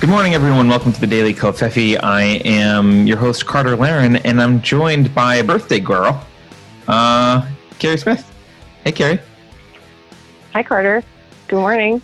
Good 0.00 0.08
morning, 0.08 0.32
everyone. 0.34 0.68
Welcome 0.68 0.92
to 0.94 1.00
the 1.00 1.06
Daily 1.06 1.34
Covfefe. 1.34 1.98
I 2.02 2.22
am 2.44 3.06
your 3.06 3.18
host, 3.18 3.44
Carter 3.46 3.76
Laren, 3.76 4.16
and 4.16 4.40
I'm 4.40 4.62
joined 4.62 5.14
by 5.14 5.36
a 5.36 5.44
birthday 5.44 5.78
girl, 5.78 6.24
uh, 6.88 7.46
Keri 7.78 7.98
Smith. 7.98 8.26
Hey, 8.84 8.92
Keri. 8.92 9.18
Hi, 10.54 10.62
Carter. 10.62 11.02
Good 11.48 11.56
morning. 11.58 12.00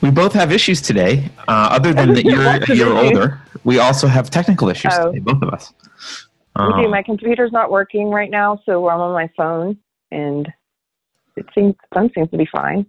We 0.00 0.10
both 0.12 0.32
have 0.34 0.52
issues 0.52 0.80
today. 0.80 1.28
Uh, 1.48 1.70
other 1.72 1.92
than 1.92 2.14
that, 2.14 2.24
you're 2.24 2.76
year 2.76 2.92
older. 2.92 3.40
We 3.64 3.78
also 3.80 4.06
have 4.06 4.30
technical 4.30 4.68
issues 4.68 4.92
Oh. 4.96 5.06
today, 5.10 5.18
both 5.20 5.42
of 5.42 5.48
us. 5.52 5.72
Uh, 6.54 6.82
do. 6.82 6.88
My 6.88 7.02
computer's 7.02 7.50
not 7.50 7.68
working 7.70 8.10
right 8.10 8.30
now, 8.30 8.60
so 8.64 8.88
I'm 8.88 9.00
on 9.00 9.12
my 9.12 9.28
phone, 9.36 9.76
and 10.12 10.52
it 11.36 11.46
seems 11.52 11.74
phone 11.92 12.10
seems 12.14 12.30
to 12.30 12.36
be 12.36 12.46
fine. 12.46 12.86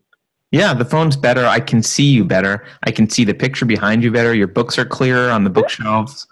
Yeah, 0.55 0.73
the 0.73 0.85
phone's 0.85 1.17
better. 1.17 1.45
I 1.45 1.59
can 1.59 1.83
see 1.83 2.05
you 2.05 2.23
better. 2.23 2.65
I 2.83 2.91
can 2.91 3.09
see 3.09 3.25
the 3.25 3.33
picture 3.33 3.65
behind 3.65 4.01
you 4.03 4.09
better. 4.09 4.33
Your 4.33 4.47
books 4.47 4.79
are 4.79 4.85
clearer 4.85 5.29
on 5.29 5.43
the 5.43 5.49
bookshelves. 5.49 6.25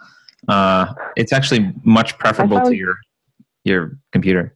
Uh, 0.47 0.93
it's 1.17 1.33
actually 1.33 1.73
much 1.83 2.17
preferable 2.17 2.61
to 2.61 2.73
your 2.73 2.95
your 3.65 3.97
computer. 4.13 4.55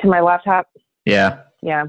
To 0.00 0.06
my 0.06 0.20
laptop, 0.20 0.68
Yeah. 1.04 1.40
yeah, 1.60 1.86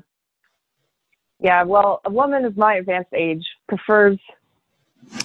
yeah. 1.39 1.61
Well, 1.61 2.01
a 2.05 2.09
woman 2.09 2.43
of 2.43 2.57
my 2.57 2.73
advanced 2.73 3.13
age 3.13 3.45
prefers 3.69 4.17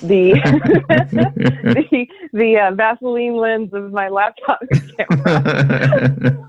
the 0.02 0.32
the 1.62 2.06
the 2.34 2.58
uh, 2.58 2.72
Vaseline 2.72 3.36
lens 3.36 3.72
of 3.72 3.90
my 3.90 4.10
laptop 4.10 4.60
camera. 4.98 6.48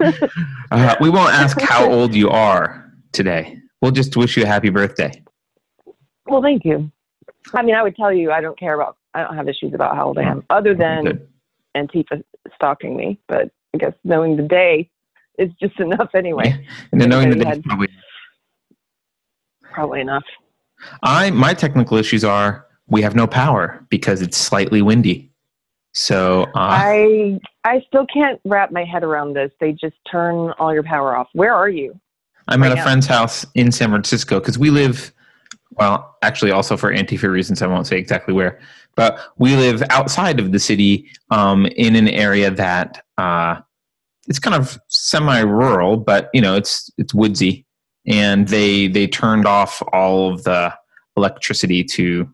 uh, 0.72 0.96
we 1.00 1.10
won't 1.10 1.32
ask 1.32 1.60
how 1.60 1.88
old 1.88 2.12
you 2.12 2.28
are 2.28 2.92
today. 3.12 3.60
We'll 3.84 3.92
just 3.92 4.16
wish 4.16 4.38
you 4.38 4.44
a 4.44 4.46
happy 4.46 4.70
birthday. 4.70 5.22
well, 6.26 6.40
thank 6.40 6.64
you. 6.64 6.90
I 7.52 7.60
mean, 7.60 7.74
I 7.74 7.82
would 7.82 7.94
tell 7.94 8.10
you 8.10 8.32
I 8.32 8.40
don't 8.40 8.58
care 8.58 8.72
about. 8.72 8.96
I 9.12 9.22
don't 9.22 9.36
have 9.36 9.46
issues 9.46 9.74
about 9.74 9.94
how 9.94 10.06
old 10.06 10.16
I 10.16 10.22
am, 10.22 10.42
other 10.48 10.74
than 10.74 11.04
Good. 11.04 11.28
Antifa 11.76 12.24
stalking 12.54 12.96
me. 12.96 13.20
But 13.28 13.50
I 13.74 13.78
guess 13.78 13.92
knowing 14.02 14.38
the 14.38 14.42
day 14.42 14.88
is 15.38 15.50
just 15.60 15.78
enough 15.80 16.14
anyway. 16.14 16.66
And 16.92 16.98
then 16.98 17.10
knowing 17.10 17.36
that 17.36 17.46
had- 17.46 17.62
probably 17.62 17.88
Probably 19.70 20.00
enough. 20.00 20.24
I 21.02 21.28
my 21.32 21.52
technical 21.52 21.98
issues 21.98 22.24
are 22.24 22.66
we 22.86 23.02
have 23.02 23.14
no 23.14 23.26
power 23.26 23.84
because 23.90 24.22
it's 24.22 24.38
slightly 24.38 24.80
windy. 24.80 25.30
So 25.92 26.44
uh, 26.44 26.48
I 26.54 27.38
I 27.64 27.84
still 27.86 28.06
can't 28.06 28.40
wrap 28.46 28.72
my 28.72 28.84
head 28.84 29.04
around 29.04 29.34
this. 29.34 29.50
They 29.60 29.72
just 29.72 29.96
turn 30.10 30.52
all 30.58 30.72
your 30.72 30.84
power 30.84 31.14
off. 31.14 31.28
Where 31.34 31.52
are 31.52 31.68
you? 31.68 32.00
I'm 32.48 32.62
right 32.62 32.68
at 32.68 32.72
a 32.72 32.76
now. 32.76 32.82
friend's 32.84 33.06
house 33.06 33.46
in 33.54 33.72
San 33.72 33.90
Francisco 33.90 34.40
because 34.40 34.58
we 34.58 34.70
live, 34.70 35.12
well, 35.72 36.16
actually, 36.22 36.50
also 36.50 36.76
for 36.76 36.92
Antifa 36.92 37.30
reasons, 37.30 37.62
I 37.62 37.66
won't 37.66 37.86
say 37.86 37.98
exactly 37.98 38.34
where, 38.34 38.60
but 38.96 39.18
we 39.38 39.56
live 39.56 39.82
outside 39.90 40.38
of 40.38 40.52
the 40.52 40.58
city 40.58 41.08
um, 41.30 41.66
in 41.76 41.96
an 41.96 42.08
area 42.08 42.50
that 42.50 43.04
uh, 43.18 43.60
it's 44.28 44.38
kind 44.38 44.54
of 44.54 44.78
semi-rural, 44.88 45.98
but 45.98 46.30
you 46.32 46.40
know, 46.40 46.54
it's 46.54 46.90
it's 46.98 47.14
woodsy, 47.14 47.66
and 48.06 48.48
they 48.48 48.88
they 48.88 49.06
turned 49.06 49.46
off 49.46 49.82
all 49.92 50.32
of 50.32 50.44
the 50.44 50.74
electricity 51.16 51.84
to 51.84 52.28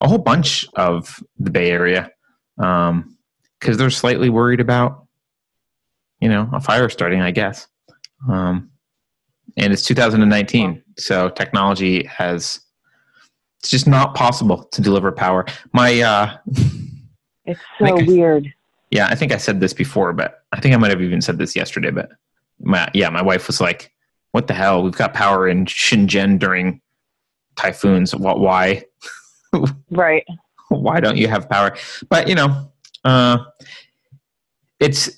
a 0.00 0.08
whole 0.08 0.18
bunch 0.18 0.66
of 0.74 1.22
the 1.38 1.50
Bay 1.50 1.70
Area 1.70 2.10
because 2.56 3.76
they're 3.76 3.90
slightly 3.90 4.28
worried 4.28 4.60
about, 4.60 5.06
you 6.20 6.28
know, 6.28 6.48
a 6.52 6.60
fire 6.60 6.88
starting, 6.88 7.20
I 7.20 7.30
guess. 7.30 7.66
Um, 8.28 8.70
and 9.56 9.72
it's 9.72 9.82
2019 9.82 10.82
so 10.98 11.28
technology 11.30 12.04
has 12.04 12.60
it's 13.60 13.70
just 13.70 13.86
not 13.86 14.14
possible 14.14 14.64
to 14.64 14.80
deliver 14.82 15.10
power. 15.12 15.44
My 15.72 16.00
uh 16.00 16.36
It's 17.46 17.60
so 17.78 17.86
I- 17.86 18.02
weird. 18.02 18.52
yeah 18.90 19.06
i 19.08 19.14
think 19.14 19.32
i 19.32 19.36
said 19.36 19.60
this 19.60 19.72
before 19.72 20.12
but 20.12 20.42
i 20.52 20.60
think 20.60 20.74
i 20.74 20.78
might 20.78 20.90
have 20.90 21.00
even 21.02 21.20
said 21.20 21.38
this 21.38 21.54
yesterday 21.54 21.90
but 21.90 22.10
my 22.60 22.88
yeah 22.94 23.08
my 23.10 23.22
wife 23.22 23.46
was 23.46 23.60
like 23.60 23.92
what 24.32 24.48
the 24.48 24.54
hell? 24.54 24.82
We've 24.82 24.92
got 24.92 25.14
power 25.14 25.48
in 25.48 25.64
shenzhen 25.64 26.38
during 26.38 26.82
typhoons. 27.54 28.14
What 28.14 28.38
why? 28.38 28.84
Right. 29.90 30.24
why 30.68 31.00
don't 31.00 31.16
you 31.16 31.26
have 31.28 31.48
power? 31.48 31.74
But 32.10 32.28
you 32.28 32.34
know 32.34 32.70
uh 33.04 33.38
it's 34.80 35.08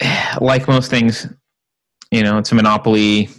like 0.40 0.68
most 0.68 0.90
things 0.90 1.26
you 2.10 2.22
know 2.22 2.36
it's 2.38 2.52
a 2.52 2.54
monopoly 2.54 3.30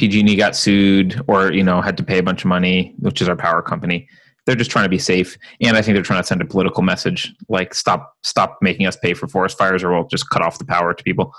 pg&e 0.00 0.36
got 0.36 0.56
sued 0.56 1.20
or 1.28 1.52
you 1.52 1.62
know 1.62 1.80
had 1.80 1.96
to 1.96 2.02
pay 2.02 2.18
a 2.18 2.22
bunch 2.22 2.42
of 2.44 2.48
money 2.48 2.94
which 2.98 3.20
is 3.20 3.28
our 3.28 3.36
power 3.36 3.62
company 3.62 4.08
they're 4.46 4.56
just 4.56 4.70
trying 4.70 4.84
to 4.84 4.88
be 4.88 4.98
safe 4.98 5.36
and 5.60 5.76
i 5.76 5.82
think 5.82 5.94
they're 5.94 6.02
trying 6.02 6.22
to 6.22 6.26
send 6.26 6.40
a 6.40 6.44
political 6.44 6.82
message 6.82 7.32
like 7.48 7.74
stop 7.74 8.14
stop 8.22 8.58
making 8.62 8.86
us 8.86 8.96
pay 8.96 9.14
for 9.14 9.28
forest 9.28 9.58
fires 9.58 9.84
or 9.84 9.92
we'll 9.92 10.08
just 10.08 10.28
cut 10.30 10.42
off 10.42 10.58
the 10.58 10.64
power 10.64 10.94
to 10.94 11.04
people 11.04 11.32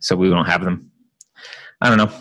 so 0.00 0.16
we 0.16 0.28
don't 0.28 0.46
have 0.46 0.64
them 0.64 0.90
i 1.80 1.88
don't 1.88 1.98
know 1.98 2.12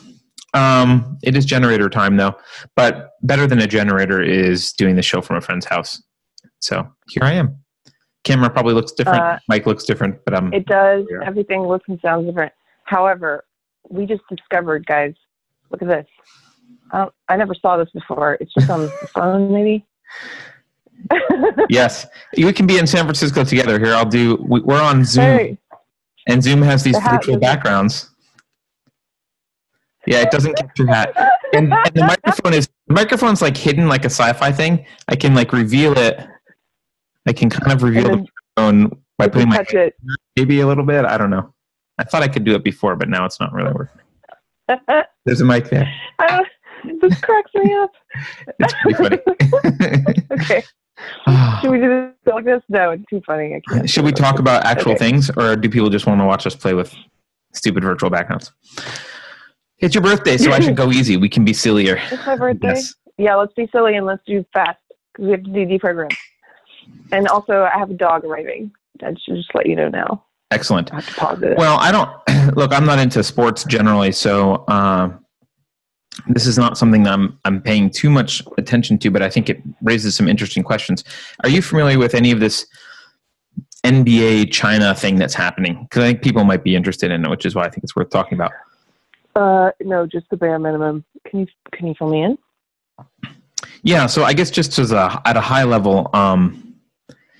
um, 0.53 1.19
it 1.23 1.35
is 1.35 1.45
generator 1.45 1.89
time 1.89 2.17
though 2.17 2.35
but 2.75 3.11
better 3.21 3.45
than 3.45 3.59
a 3.59 3.67
generator 3.67 4.21
is 4.21 4.71
doing 4.73 4.95
the 4.95 5.01
show 5.01 5.21
from 5.21 5.35
a 5.35 5.41
friend's 5.41 5.65
house 5.65 6.01
so 6.59 6.87
here 7.09 7.23
I 7.23 7.33
am. 7.33 7.59
Camera 8.23 8.49
probably 8.49 8.73
looks 8.73 8.91
different. 8.91 9.21
Uh, 9.21 9.39
Mic 9.47 9.65
looks 9.65 9.85
different, 9.85 10.17
but 10.25 10.33
I'm 10.33 10.53
It 10.53 10.65
does. 10.65 11.05
Everything 11.25 11.61
looks 11.61 11.85
and 11.87 11.99
sounds 12.01 12.25
different. 12.25 12.51
However, 12.83 13.45
we 13.89 14.05
just 14.05 14.21
discovered, 14.29 14.85
guys. 14.85 15.13
Look 15.69 15.81
at 15.81 15.87
this. 15.87 16.05
Um, 16.91 17.09
I 17.27 17.35
never 17.35 17.53
saw 17.53 17.77
this 17.77 17.89
before. 17.93 18.37
It's 18.39 18.53
just 18.53 18.69
on 18.69 18.81
the 18.81 18.89
phone, 19.13 19.51
maybe. 19.51 19.85
yes. 21.69 22.07
We 22.35 22.51
can 22.53 22.65
be 22.65 22.77
in 22.77 22.87
San 22.87 23.03
Francisco 23.03 23.43
together. 23.43 23.79
Here, 23.79 23.93
I'll 23.93 24.05
do. 24.05 24.35
We, 24.47 24.61
we're 24.61 24.81
on 24.81 25.03
Zoom, 25.03 25.23
hey, 25.23 25.57
and 26.27 26.41
Zoom 26.43 26.61
has 26.61 26.83
these 26.83 26.95
The 26.95 27.09
virtual 27.09 27.39
backgrounds. 27.39 28.09
Yeah, 30.05 30.21
it 30.21 30.31
doesn't 30.31 30.55
capture 30.55 30.87
hat, 30.87 31.13
and, 31.53 31.73
and 31.73 31.93
the 31.93 32.05
microphone 32.05 32.53
is 32.53 32.69
the 32.87 32.93
microphone's 32.93 33.41
like 33.41 33.57
hidden, 33.57 33.89
like 33.89 34.05
a 34.05 34.09
sci-fi 34.09 34.53
thing. 34.53 34.85
I 35.09 35.17
can 35.17 35.35
like 35.35 35.51
reveal 35.51 35.97
it. 35.97 36.25
I 37.27 37.33
can 37.33 37.49
kind 37.49 37.73
of 37.73 37.83
reveal 37.83 38.03
the 38.03 38.27
microphone 38.55 39.01
by 39.17 39.27
putting 39.27 39.49
my 39.49 39.65
maybe 40.37 40.61
a 40.61 40.67
little 40.67 40.85
bit. 40.85 41.03
I 41.03 41.17
don't 41.17 41.29
know. 41.29 41.53
I 41.97 42.05
thought 42.05 42.23
I 42.23 42.29
could 42.29 42.45
do 42.45 42.55
it 42.55 42.63
before, 42.63 42.95
but 42.95 43.09
now 43.09 43.25
it's 43.25 43.41
not 43.41 43.51
really 43.51 43.73
working. 43.73 44.01
There's 45.25 45.41
a 45.41 45.45
mic 45.45 45.69
there. 45.69 45.91
Don't- 46.19 46.47
oh, 46.85 46.97
this 47.01 47.19
cracks 47.21 47.51
me 47.55 47.73
up. 47.75 47.91
It's 48.59 48.73
pretty 48.81 48.95
funny. 48.97 50.15
okay. 50.31 50.63
Ah. 51.27 51.59
Should 51.61 51.71
we 51.71 51.79
do 51.79 51.87
this 52.25 52.33
like 52.33 52.45
this? 52.45 52.61
No, 52.69 52.91
it's 52.91 53.03
too 53.09 53.21
funny. 53.25 53.55
I 53.55 53.61
can't. 53.71 53.89
Should 53.89 54.05
we 54.05 54.11
talk 54.11 54.39
about 54.39 54.65
actual 54.65 54.93
Okay. 54.93 55.09
things, 55.09 55.29
or 55.37 55.55
do 55.55 55.69
people 55.69 55.89
just 55.89 56.07
want 56.07 56.19
to 56.21 56.25
watch 56.25 56.47
us 56.47 56.55
play 56.55 56.73
with 56.73 56.93
stupid 57.53 57.83
virtual 57.83 58.09
backgrounds? 58.09 58.51
It's 59.79 59.93
your 59.93 60.01
birthday, 60.03 60.37
so 60.37 60.51
I 60.51 60.59
should 60.59 60.75
go 60.75 60.91
easy. 60.91 61.17
We 61.17 61.29
can 61.29 61.45
be 61.45 61.53
sillier. 61.53 61.99
It's 62.11 62.25
my 62.25 62.35
birthday. 62.35 62.69
Yes. 62.69 62.95
Yeah, 63.17 63.35
let's 63.35 63.53
be 63.53 63.67
silly 63.71 63.95
and 63.95 64.05
let's 64.05 64.23
do 64.25 64.43
fast 64.53 64.79
because 65.13 65.25
we 65.25 65.31
have 65.31 65.43
to 65.43 65.51
do 65.51 65.65
deprogram. 65.65 66.11
And 67.11 67.27
also, 67.27 67.63
I 67.63 67.77
have 67.77 67.91
a 67.91 67.93
dog 67.93 68.25
arriving. 68.25 68.71
I 69.03 69.09
should 69.23 69.35
just 69.35 69.53
let 69.53 69.67
you 69.67 69.75
know 69.75 69.89
now. 69.89 70.23
Excellent. 70.51 70.91
I 70.93 70.95
have 70.97 71.07
to 71.07 71.13
pause 71.15 71.41
it. 71.41 71.57
Well, 71.57 71.77
I 71.77 71.91
don't 71.91 72.55
look. 72.57 72.73
I'm 72.73 72.85
not 72.85 72.99
into 72.99 73.23
sports 73.23 73.63
generally, 73.65 74.11
so 74.11 74.63
um, 74.67 75.25
this 76.27 76.47
is 76.47 76.57
not 76.57 76.77
something 76.77 77.03
that 77.03 77.13
I'm 77.13 77.37
I'm 77.45 77.61
paying 77.61 77.89
too 77.89 78.09
much 78.09 78.41
attention 78.57 78.97
to. 78.99 79.11
But 79.11 79.21
I 79.21 79.29
think 79.29 79.49
it 79.49 79.61
raises 79.81 80.15
some 80.15 80.27
interesting 80.27 80.63
questions. 80.63 81.03
Are 81.43 81.49
you 81.49 81.61
familiar 81.61 81.99
with 81.99 82.15
any 82.15 82.31
of 82.31 82.39
this 82.39 82.65
NBA 83.83 84.51
China 84.51 84.95
thing 84.95 85.17
that's 85.17 85.33
happening? 85.33 85.83
Because 85.83 86.03
I 86.03 86.07
think 86.07 86.21
people 86.21 86.43
might 86.45 86.63
be 86.63 86.75
interested 86.75 87.11
in 87.11 87.25
it, 87.25 87.29
which 87.29 87.45
is 87.45 87.53
why 87.53 87.65
I 87.65 87.69
think 87.69 87.83
it's 87.83 87.95
worth 87.95 88.09
talking 88.09 88.37
about. 88.37 88.51
Uh, 89.35 89.71
no, 89.81 90.07
just 90.07 90.29
the 90.29 90.37
bare 90.37 90.57
minimum. 90.59 91.03
Can 91.25 91.41
you 91.41 91.47
can 91.71 91.87
you 91.87 91.93
fill 91.93 92.09
me 92.09 92.23
in? 92.23 92.37
Yeah, 93.83 94.05
so 94.05 94.23
I 94.23 94.33
guess 94.33 94.49
just 94.49 94.79
as 94.79 94.91
a 94.91 95.21
at 95.25 95.37
a 95.37 95.41
high 95.41 95.63
level, 95.63 96.09
um, 96.13 96.66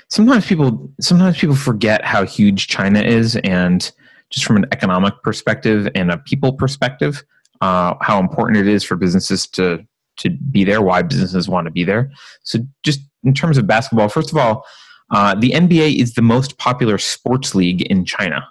sometimes 0.09 0.45
people 0.45 0.92
sometimes 1.00 1.38
people 1.38 1.56
forget 1.56 2.04
how 2.06 2.25
huge 2.25 2.68
China 2.68 3.01
is, 3.01 3.36
and 3.38 3.92
just 4.30 4.45
from 4.45 4.57
an 4.57 4.65
economic 4.71 5.13
perspective 5.24 5.88
and 5.95 6.12
a 6.12 6.18
people 6.18 6.54
perspective, 6.54 7.24
uh, 7.62 7.95
how 8.01 8.19
important 8.19 8.57
it 8.57 8.68
is 8.68 8.83
for 8.83 8.95
businesses 8.95 9.48
to 9.48 9.86
to 10.18 10.30
be 10.30 10.63
there, 10.63 10.81
why 10.81 11.01
businesses 11.01 11.48
want 11.48 11.65
to 11.65 11.71
be 11.71 11.83
there. 11.83 12.12
So, 12.44 12.59
just 12.83 13.01
in 13.24 13.33
terms 13.33 13.57
of 13.57 13.68
basketball, 13.68 14.09
first 14.09 14.31
of 14.31 14.38
all, 14.38 14.65
uh, 15.12 15.36
the 15.36 15.51
NBA 15.51 15.98
is 15.98 16.13
the 16.13 16.21
most 16.21 16.57
popular 16.57 16.98
sports 16.98 17.56
league 17.56 17.83
in 17.83 18.06
China, 18.06 18.48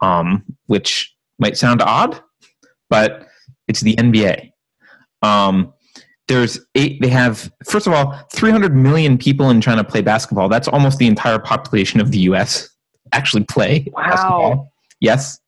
um, 0.00 0.44
which 0.66 1.14
might 1.38 1.56
sound 1.56 1.82
odd, 1.82 2.20
but 2.90 3.26
it's 3.66 3.80
the 3.80 3.96
NBA. 3.96 4.52
Um, 5.22 5.72
there's 6.28 6.58
eight 6.74 7.00
they 7.02 7.08
have 7.08 7.52
first 7.66 7.86
of 7.86 7.92
all 7.92 8.18
300 8.32 8.74
million 8.74 9.18
people 9.18 9.50
in 9.50 9.60
china 9.60 9.84
play 9.84 10.00
basketball 10.00 10.48
that's 10.48 10.68
almost 10.68 10.98
the 10.98 11.06
entire 11.06 11.38
population 11.38 12.00
of 12.00 12.10
the 12.12 12.18
us 12.20 12.68
actually 13.12 13.44
play 13.44 13.86
Wow. 13.92 14.02
basketball 14.08 14.72
yes 15.00 15.38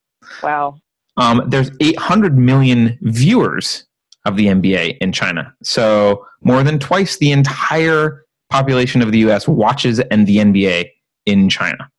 Wow. 0.42 0.80
um, 1.16 1.42
there's 1.48 1.70
800 1.80 2.36
million 2.36 2.98
viewers 3.02 3.86
of 4.24 4.36
the 4.36 4.46
nba 4.46 4.96
in 5.00 5.12
china 5.12 5.54
so 5.62 6.26
more 6.42 6.62
than 6.62 6.78
twice 6.78 7.18
the 7.18 7.32
entire 7.32 8.24
population 8.48 9.02
of 9.02 9.10
the 9.10 9.18
U.S. 9.18 9.48
watches 9.48 9.98
and 9.98 10.24
the 10.28 10.36
NBA 10.36 10.88
in 11.26 11.48
China, 11.48 11.90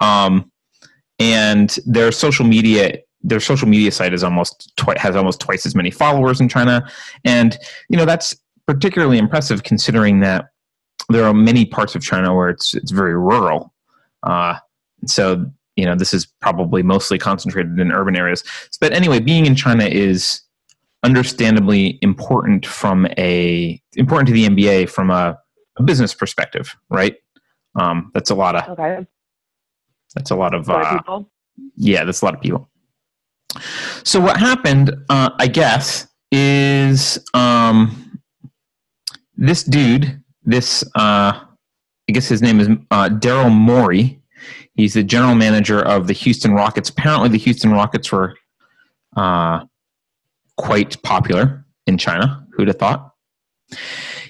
um, 0.00 0.50
and 1.18 1.76
their 1.84 2.10
social 2.10 2.46
media 2.46 2.98
their 3.24 3.40
social 3.40 3.66
media 3.66 3.90
site 3.90 4.12
is 4.12 4.22
almost 4.22 4.72
twi- 4.76 4.98
has 4.98 5.16
almost 5.16 5.40
twice 5.40 5.64
as 5.66 5.74
many 5.74 5.90
followers 5.90 6.40
in 6.40 6.48
China, 6.48 6.86
and 7.24 7.58
you 7.88 7.96
know 7.96 8.04
that's 8.04 8.36
particularly 8.66 9.18
impressive 9.18 9.62
considering 9.62 10.20
that 10.20 10.50
there 11.08 11.24
are 11.24 11.34
many 11.34 11.64
parts 11.64 11.94
of 11.94 12.02
China 12.02 12.34
where 12.34 12.48
it's 12.50 12.74
it's 12.74 12.90
very 12.92 13.14
rural. 13.16 13.72
Uh, 14.22 14.56
so 15.06 15.44
you 15.76 15.84
know 15.84 15.94
this 15.96 16.12
is 16.14 16.26
probably 16.40 16.82
mostly 16.82 17.18
concentrated 17.18 17.80
in 17.80 17.90
urban 17.92 18.14
areas. 18.16 18.44
But 18.80 18.92
anyway, 18.92 19.20
being 19.20 19.46
in 19.46 19.54
China 19.54 19.84
is 19.86 20.40
understandably 21.02 21.98
important 22.02 22.64
from 22.66 23.06
a 23.18 23.80
important 23.96 24.26
to 24.28 24.32
the 24.32 24.46
NBA 24.48 24.88
from 24.90 25.10
a, 25.10 25.38
a 25.78 25.82
business 25.82 26.14
perspective, 26.14 26.74
right? 26.90 27.16
Um, 27.78 28.10
that's 28.14 28.30
a 28.30 28.34
lot 28.34 28.54
of 28.56 28.68
Okay. 28.78 29.06
that's 30.14 30.30
a 30.30 30.36
lot 30.36 30.54
of 30.54 30.68
A 30.68 30.72
lot 30.72 30.80
of 30.80 30.86
uh, 30.86 30.96
people. 30.98 31.30
yeah, 31.76 32.04
that's 32.04 32.22
a 32.22 32.24
lot 32.24 32.34
of 32.34 32.40
people. 32.40 32.70
So 34.02 34.20
what 34.20 34.36
happened, 34.36 34.94
uh, 35.08 35.30
I 35.38 35.46
guess, 35.46 36.08
is 36.32 37.18
um, 37.34 38.20
this 39.36 39.62
dude, 39.62 40.22
this 40.44 40.82
uh, 40.94 41.40
I 42.08 42.12
guess 42.12 42.28
his 42.28 42.42
name 42.42 42.60
is 42.60 42.68
uh, 42.90 43.08
Daryl 43.08 43.52
Morey. 43.52 44.20
He's 44.74 44.94
the 44.94 45.04
general 45.04 45.34
manager 45.34 45.80
of 45.80 46.06
the 46.06 46.12
Houston 46.12 46.52
Rockets. 46.52 46.88
Apparently, 46.88 47.28
the 47.28 47.38
Houston 47.38 47.70
Rockets 47.70 48.10
were 48.10 48.34
uh, 49.16 49.64
quite 50.56 51.00
popular 51.02 51.64
in 51.86 51.96
China. 51.96 52.46
Who'd 52.52 52.68
have 52.68 52.78
thought? 52.78 53.14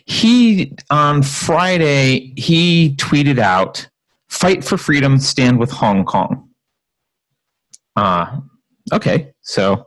He 0.07 0.75
on 0.91 1.23
Friday 1.23 2.35
he 2.37 2.95
tweeted 2.97 3.39
out, 3.39 3.89
"Fight 4.29 4.63
for 4.63 4.77
freedom, 4.77 5.19
stand 5.19 5.59
with 5.59 5.71
Hong 5.71 6.05
Kong." 6.05 6.51
Uh, 7.97 8.41
okay, 8.93 9.33
so 9.43 9.87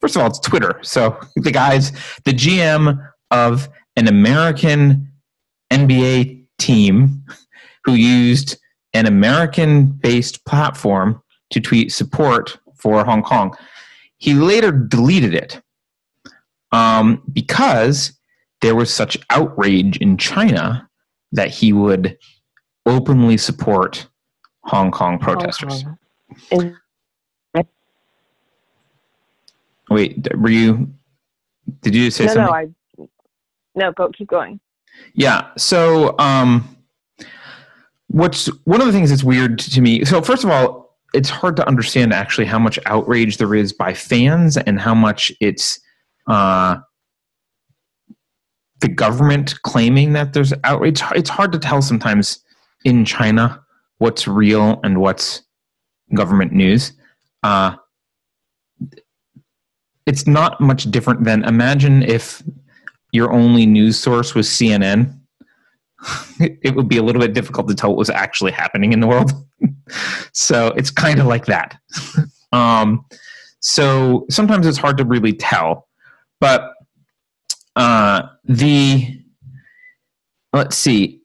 first 0.00 0.16
of 0.16 0.22
all, 0.22 0.28
it's 0.28 0.38
Twitter. 0.38 0.78
So 0.82 1.18
the 1.36 1.50
guys, 1.50 1.92
the 2.24 2.32
GM 2.32 2.98
of 3.30 3.68
an 3.96 4.08
American 4.08 5.10
NBA 5.70 6.44
team 6.58 7.24
who 7.84 7.94
used 7.94 8.58
an 8.94 9.06
American 9.06 9.86
based 9.86 10.44
platform 10.44 11.22
to 11.50 11.60
tweet 11.60 11.92
support 11.92 12.58
for 12.74 13.04
Hong 13.04 13.22
Kong. 13.22 13.56
He 14.18 14.34
later 14.34 14.72
deleted 14.72 15.34
it 15.34 15.60
um, 16.72 17.22
because 17.32 18.12
there 18.60 18.74
was 18.74 18.92
such 18.92 19.16
outrage 19.30 19.96
in 19.98 20.16
China 20.16 20.88
that 21.32 21.50
he 21.50 21.72
would 21.72 22.18
openly 22.86 23.36
support 23.36 24.08
Hong 24.64 24.90
Kong 24.90 25.18
protesters. 25.18 25.82
Hong 25.82 25.98
Kong. 26.50 26.70
Is- 26.70 26.76
Wait, 29.90 30.28
were 30.36 30.50
you? 30.50 30.88
Did 31.82 31.94
you 31.94 32.10
say 32.10 32.26
no, 32.26 32.34
something? 32.34 32.46
no, 32.46 32.52
I. 32.52 33.08
No, 33.74 33.92
go 33.92 34.08
keep 34.10 34.28
going. 34.28 34.60
Yeah. 35.14 35.50
So, 35.56 36.18
um, 36.18 36.76
what's 38.08 38.46
one 38.64 38.80
of 38.80 38.86
the 38.86 38.92
things 38.92 39.10
that's 39.10 39.24
weird 39.24 39.58
to 39.60 39.80
me? 39.80 40.04
So, 40.04 40.20
first 40.22 40.44
of 40.44 40.50
all, 40.50 40.96
it's 41.14 41.30
hard 41.30 41.56
to 41.56 41.66
understand 41.66 42.12
actually 42.12 42.46
how 42.46 42.58
much 42.58 42.78
outrage 42.86 43.38
there 43.38 43.54
is 43.54 43.72
by 43.72 43.94
fans 43.94 44.56
and 44.56 44.80
how 44.80 44.94
much 44.94 45.32
it's 45.40 45.80
uh, 46.26 46.76
the 48.80 48.88
government 48.88 49.60
claiming 49.62 50.12
that 50.12 50.32
there's 50.32 50.52
outrage. 50.64 51.00
It's 51.14 51.30
hard 51.30 51.52
to 51.52 51.58
tell 51.58 51.82
sometimes 51.82 52.40
in 52.84 53.04
China 53.04 53.62
what's 53.98 54.28
real 54.28 54.80
and 54.84 55.00
what's 55.00 55.42
government 56.14 56.52
news. 56.52 56.92
Uh, 57.42 57.76
it's 60.08 60.26
not 60.26 60.58
much 60.58 60.90
different 60.90 61.24
than 61.24 61.44
imagine 61.44 62.02
if 62.02 62.42
your 63.12 63.30
only 63.30 63.66
news 63.66 63.98
source 63.98 64.34
was 64.34 64.48
CNN, 64.48 65.14
it 66.40 66.74
would 66.74 66.88
be 66.88 66.96
a 66.96 67.02
little 67.02 67.20
bit 67.20 67.34
difficult 67.34 67.68
to 67.68 67.74
tell 67.74 67.90
what 67.90 67.98
was 67.98 68.08
actually 68.08 68.52
happening 68.52 68.94
in 68.94 69.00
the 69.00 69.06
world. 69.06 69.32
so 70.32 70.68
it's 70.78 70.90
kind 70.90 71.20
of 71.20 71.26
like 71.26 71.44
that. 71.44 71.78
um, 72.52 73.04
so 73.60 74.24
sometimes 74.30 74.66
it's 74.66 74.78
hard 74.78 74.96
to 74.96 75.04
really 75.04 75.34
tell. 75.34 75.88
But 76.40 76.72
uh, 77.76 78.22
the, 78.44 79.20
let's 80.54 80.76
see, 80.76 81.20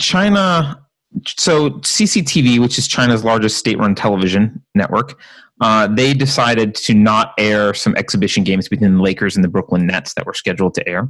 China, 0.00 0.80
so 1.26 1.70
CCTV, 1.70 2.58
which 2.58 2.78
is 2.78 2.88
China's 2.88 3.22
largest 3.22 3.58
state 3.58 3.78
run 3.78 3.94
television 3.94 4.64
network, 4.74 5.20
uh, 5.60 5.86
they 5.88 6.14
decided 6.14 6.74
to 6.74 6.94
not 6.94 7.32
air 7.38 7.74
some 7.74 7.94
exhibition 7.96 8.44
games 8.44 8.68
between 8.68 8.94
the 8.96 9.02
Lakers 9.02 9.36
and 9.36 9.44
the 9.44 9.48
Brooklyn 9.48 9.86
Nets 9.86 10.14
that 10.14 10.24
were 10.26 10.34
scheduled 10.34 10.74
to 10.74 10.88
air. 10.88 11.08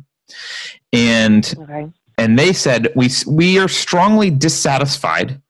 And 0.93 1.55
Okay. 1.63 1.89
and 2.17 2.39
they 2.39 2.53
said 2.53 2.93
we 2.97 3.11
we 3.27 3.59
are 3.59 3.69
strongly 3.69 4.31
dissatisfied. 4.31 5.41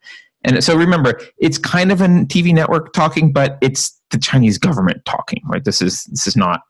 And 0.44 0.62
so 0.62 0.76
remember, 0.76 1.20
it's 1.38 1.58
kind 1.58 1.90
of 1.92 2.00
a 2.00 2.06
TV 2.06 2.52
network 2.54 2.92
talking, 2.92 3.32
but 3.32 3.58
it's 3.60 3.98
the 4.10 4.18
Chinese 4.18 4.56
government 4.58 5.04
talking, 5.04 5.42
right? 5.46 5.64
This 5.64 5.82
is 5.82 6.04
this 6.04 6.26
is 6.26 6.36
not 6.36 6.60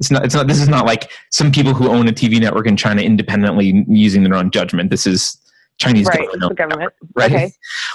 it's 0.00 0.10
not 0.10 0.24
it's 0.24 0.34
not 0.34 0.46
this 0.48 0.60
is 0.60 0.68
not 0.68 0.86
like 0.86 1.10
some 1.30 1.52
people 1.52 1.74
who 1.74 1.88
own 1.88 2.08
a 2.08 2.12
TV 2.12 2.40
network 2.40 2.66
in 2.66 2.76
China 2.76 3.02
independently 3.02 3.84
using 3.88 4.22
their 4.24 4.34
own 4.34 4.50
judgment. 4.50 4.90
This 4.90 5.06
is 5.06 5.36
Chinese 5.78 6.06
Right. 6.06 6.18
Government 6.20 6.48
the 6.50 6.54
government. 6.54 6.92
right? 7.14 7.32
Okay. 7.32 7.52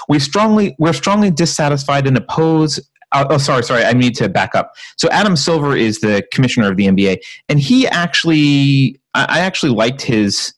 We 0.08 0.18
strongly 0.18 0.74
we're 0.78 0.92
strongly 0.92 1.30
dissatisfied 1.30 2.06
and 2.06 2.16
oppose. 2.16 2.80
Uh, 3.12 3.26
oh, 3.30 3.38
sorry, 3.38 3.62
sorry. 3.62 3.84
I 3.84 3.92
need 3.92 4.14
to 4.16 4.28
back 4.28 4.54
up. 4.54 4.72
So 4.96 5.08
Adam 5.10 5.36
Silver 5.36 5.76
is 5.76 6.00
the 6.00 6.26
commissioner 6.32 6.70
of 6.70 6.76
the 6.76 6.86
NBA, 6.86 7.18
and 7.48 7.58
he 7.58 7.86
actually, 7.86 9.00
I, 9.14 9.26
I 9.28 9.38
actually 9.40 9.72
liked 9.72 10.02
his 10.02 10.54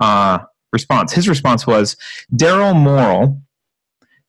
uh, 0.00 0.38
response. 0.72 1.12
His 1.12 1.28
response 1.28 1.66
was 1.66 1.96
Daryl 2.34 2.74
Morrill. 2.74 3.40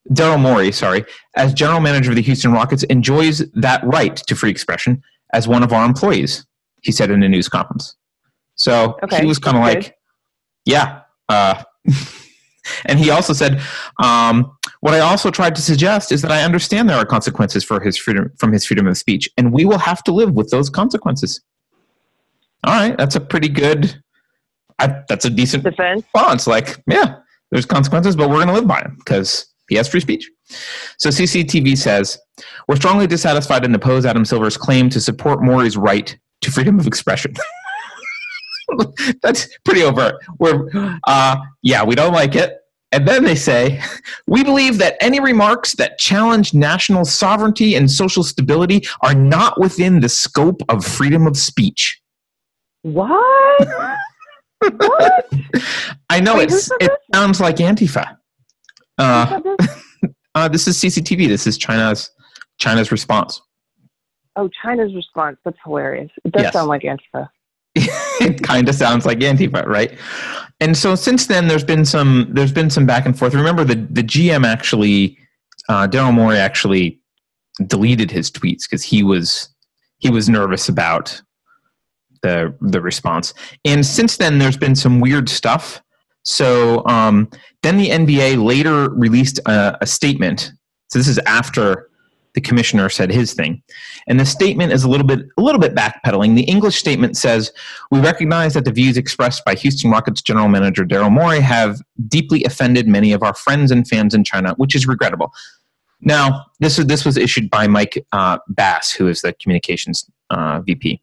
Daryl 0.09 0.39
Morey, 0.39 0.71
sorry, 0.71 1.05
as 1.35 1.53
general 1.53 1.79
manager 1.79 2.11
of 2.11 2.17
the 2.17 2.21
Houston 2.21 2.51
Rockets, 2.51 2.83
enjoys 2.83 3.39
that 3.53 3.81
right 3.85 4.15
to 4.17 4.35
free 4.35 4.51
expression 4.51 5.01
as 5.31 5.47
one 5.47 5.63
of 5.63 5.71
our 5.71 5.85
employees. 5.85 6.45
He 6.81 6.91
said 6.91 7.09
in 7.09 7.23
a 7.23 7.29
news 7.29 7.47
conference. 7.47 7.95
So 8.55 8.97
Okay, 9.03 9.21
he 9.21 9.25
was 9.25 9.39
kind 9.39 9.55
of 9.55 9.63
like, 9.63 9.95
yeah. 10.65 11.01
Uh, 11.29 11.63
and 12.85 12.99
he 12.99 13.09
also 13.09 13.33
said, 13.33 13.61
um, 14.01 14.55
what 14.81 14.93
I 14.93 14.99
also 14.99 15.31
tried 15.31 15.55
to 15.55 15.61
suggest 15.61 16.11
is 16.11 16.21
that 16.21 16.31
I 16.31 16.43
understand 16.43 16.89
there 16.89 16.97
are 16.97 17.05
consequences 17.05 17.63
for 17.63 17.79
his 17.79 17.97
freedom 17.97 18.31
from 18.37 18.51
his 18.51 18.65
freedom 18.65 18.87
of 18.87 18.97
speech, 18.97 19.29
and 19.37 19.51
we 19.53 19.65
will 19.65 19.77
have 19.77 20.03
to 20.03 20.11
live 20.11 20.33
with 20.33 20.49
those 20.49 20.69
consequences. 20.69 21.41
All 22.65 22.73
right, 22.73 22.97
that's 22.97 23.15
a 23.15 23.21
pretty 23.21 23.49
good. 23.49 24.01
I, 24.79 25.01
that's 25.07 25.25
a 25.25 25.29
decent 25.29 25.63
Defense. 25.63 26.03
response. 26.03 26.47
Like, 26.47 26.81
yeah, 26.87 27.17
there's 27.51 27.65
consequences, 27.65 28.15
but 28.15 28.29
we're 28.29 28.37
going 28.37 28.47
to 28.47 28.53
live 28.53 28.67
by 28.67 28.81
them 28.81 28.95
because 28.97 29.53
he 29.69 29.75
has 29.75 29.87
free 29.87 29.99
speech. 29.99 30.29
So 30.97 31.09
CCTV 31.09 31.77
says 31.77 32.17
we're 32.67 32.75
strongly 32.75 33.07
dissatisfied 33.07 33.63
and 33.65 33.75
oppose 33.75 34.05
Adam 34.05 34.25
Silver's 34.25 34.57
claim 34.57 34.89
to 34.89 34.99
support 34.99 35.41
Morey's 35.41 35.77
right 35.77 36.17
to 36.41 36.51
freedom 36.51 36.79
of 36.79 36.87
expression. 36.87 37.33
That's 39.21 39.47
pretty 39.65 39.83
overt. 39.83 40.15
We're, 40.39 40.69
uh, 41.05 41.37
yeah, 41.61 41.83
we 41.83 41.95
don't 41.95 42.13
like 42.13 42.35
it. 42.35 42.59
And 42.91 43.07
then 43.07 43.23
they 43.23 43.35
say, 43.35 43.81
we 44.27 44.43
believe 44.43 44.77
that 44.77 44.95
any 45.01 45.19
remarks 45.19 45.73
that 45.73 45.97
challenge 45.97 46.53
national 46.53 47.05
sovereignty 47.05 47.75
and 47.75 47.89
social 47.89 48.23
stability 48.23 48.83
are 49.01 49.15
not 49.15 49.59
within 49.59 49.99
the 49.99 50.09
scope 50.09 50.61
of 50.69 50.85
freedom 50.85 51.25
of 51.25 51.35
speech. 51.37 51.99
What? 52.83 53.67
what? 54.59 55.29
I 56.09 56.19
know 56.19 56.37
Wait, 56.37 56.51
it's, 56.51 56.69
it 56.79 56.91
sounds 57.13 57.39
like 57.41 57.55
Antifa. 57.57 58.17
Uh, 58.97 59.39
this? 59.39 59.67
uh, 60.35 60.47
this 60.47 60.67
is 60.67 60.77
CCTV. 60.77 61.27
This 61.27 61.47
is 61.47 61.57
China's 61.57 62.11
China's 62.59 62.91
response. 62.91 63.41
oh, 64.35 64.49
China's 64.63 64.93
response. 64.93 65.37
That's 65.43 65.57
hilarious. 65.63 66.11
It 66.23 66.31
does 66.33 66.43
Yes. 66.43 66.53
sound 66.53 66.67
like 66.67 66.83
Antifa. 66.83 67.27
it 68.21 68.43
kind 68.43 68.69
of 68.69 68.75
sounds 68.75 69.05
like 69.05 69.19
Antifa, 69.19 69.65
right? 69.65 69.97
And 70.59 70.77
so 70.77 70.95
since 70.95 71.27
then, 71.27 71.47
there's 71.47 71.63
been 71.63 71.85
some 71.85 72.29
there's 72.31 72.51
been 72.51 72.69
some 72.69 72.85
back 72.85 73.05
and 73.05 73.17
forth. 73.17 73.33
Remember, 73.33 73.63
the 73.63 73.75
the 73.75 74.03
GM 74.03 74.45
actually, 74.45 75.17
uh, 75.69 75.87
Daryl 75.87 76.13
Morey 76.13 76.37
actually 76.37 76.99
deleted 77.67 78.11
his 78.11 78.31
tweets 78.31 78.63
because 78.63 78.83
he 78.83 79.03
was 79.03 79.49
he 79.97 80.09
was 80.09 80.29
nervous 80.29 80.69
about 80.69 81.21
the 82.21 82.55
the 82.61 82.81
response. 82.81 83.33
And 83.65 83.85
since 83.85 84.17
then, 84.17 84.37
there's 84.37 84.57
been 84.57 84.75
some 84.75 84.99
weird 84.99 85.29
stuff. 85.29 85.81
So 86.23 86.85
um, 86.85 87.29
then 87.63 87.77
the 87.77 87.89
NBA 87.89 88.43
later 88.43 88.89
released 88.91 89.39
a, 89.45 89.77
a 89.81 89.85
statement. 89.85 90.51
So 90.89 90.99
this 90.99 91.07
is 91.07 91.19
after 91.25 91.89
the 92.33 92.41
commissioner 92.41 92.89
said 92.89 93.11
his 93.11 93.33
thing. 93.33 93.61
And 94.07 94.19
the 94.19 94.25
statement 94.25 94.73
is 94.73 94.83
a 94.83 94.89
little 94.89 95.05
bit 95.05 95.19
a 95.37 95.41
little 95.41 95.59
bit 95.59 95.75
backpedaling. 95.75 96.35
The 96.35 96.43
English 96.43 96.75
statement 96.77 97.17
says, 97.17 97.51
"We 97.91 97.99
recognize 97.99 98.53
that 98.53 98.65
the 98.65 98.71
views 98.71 98.97
expressed 98.97 99.45
by 99.45 99.55
Houston 99.55 99.91
Rockets 99.91 100.21
general 100.21 100.49
manager 100.49 100.83
Daryl 100.83 101.11
Morey 101.11 101.41
have 101.41 101.81
deeply 102.07 102.43
offended 102.43 102.87
many 102.87 103.11
of 103.11 103.23
our 103.23 103.33
friends 103.33 103.71
and 103.71 103.87
fans 103.87 104.13
in 104.13 104.23
China, 104.23 104.53
which 104.57 104.75
is 104.75 104.87
regrettable." 104.87 105.31
Now, 106.01 106.45
this 106.59 106.77
was 106.77 106.87
this 106.87 107.05
was 107.05 107.17
issued 107.17 107.49
by 107.49 107.67
Mike 107.67 108.03
uh, 108.11 108.39
Bass, 108.47 108.91
who 108.91 109.07
is 109.07 109.21
the 109.21 109.33
communications 109.33 110.09
uh, 110.29 110.59
VP 110.61 111.01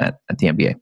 at, 0.00 0.18
at 0.30 0.38
the 0.38 0.48
NBA. 0.48 0.74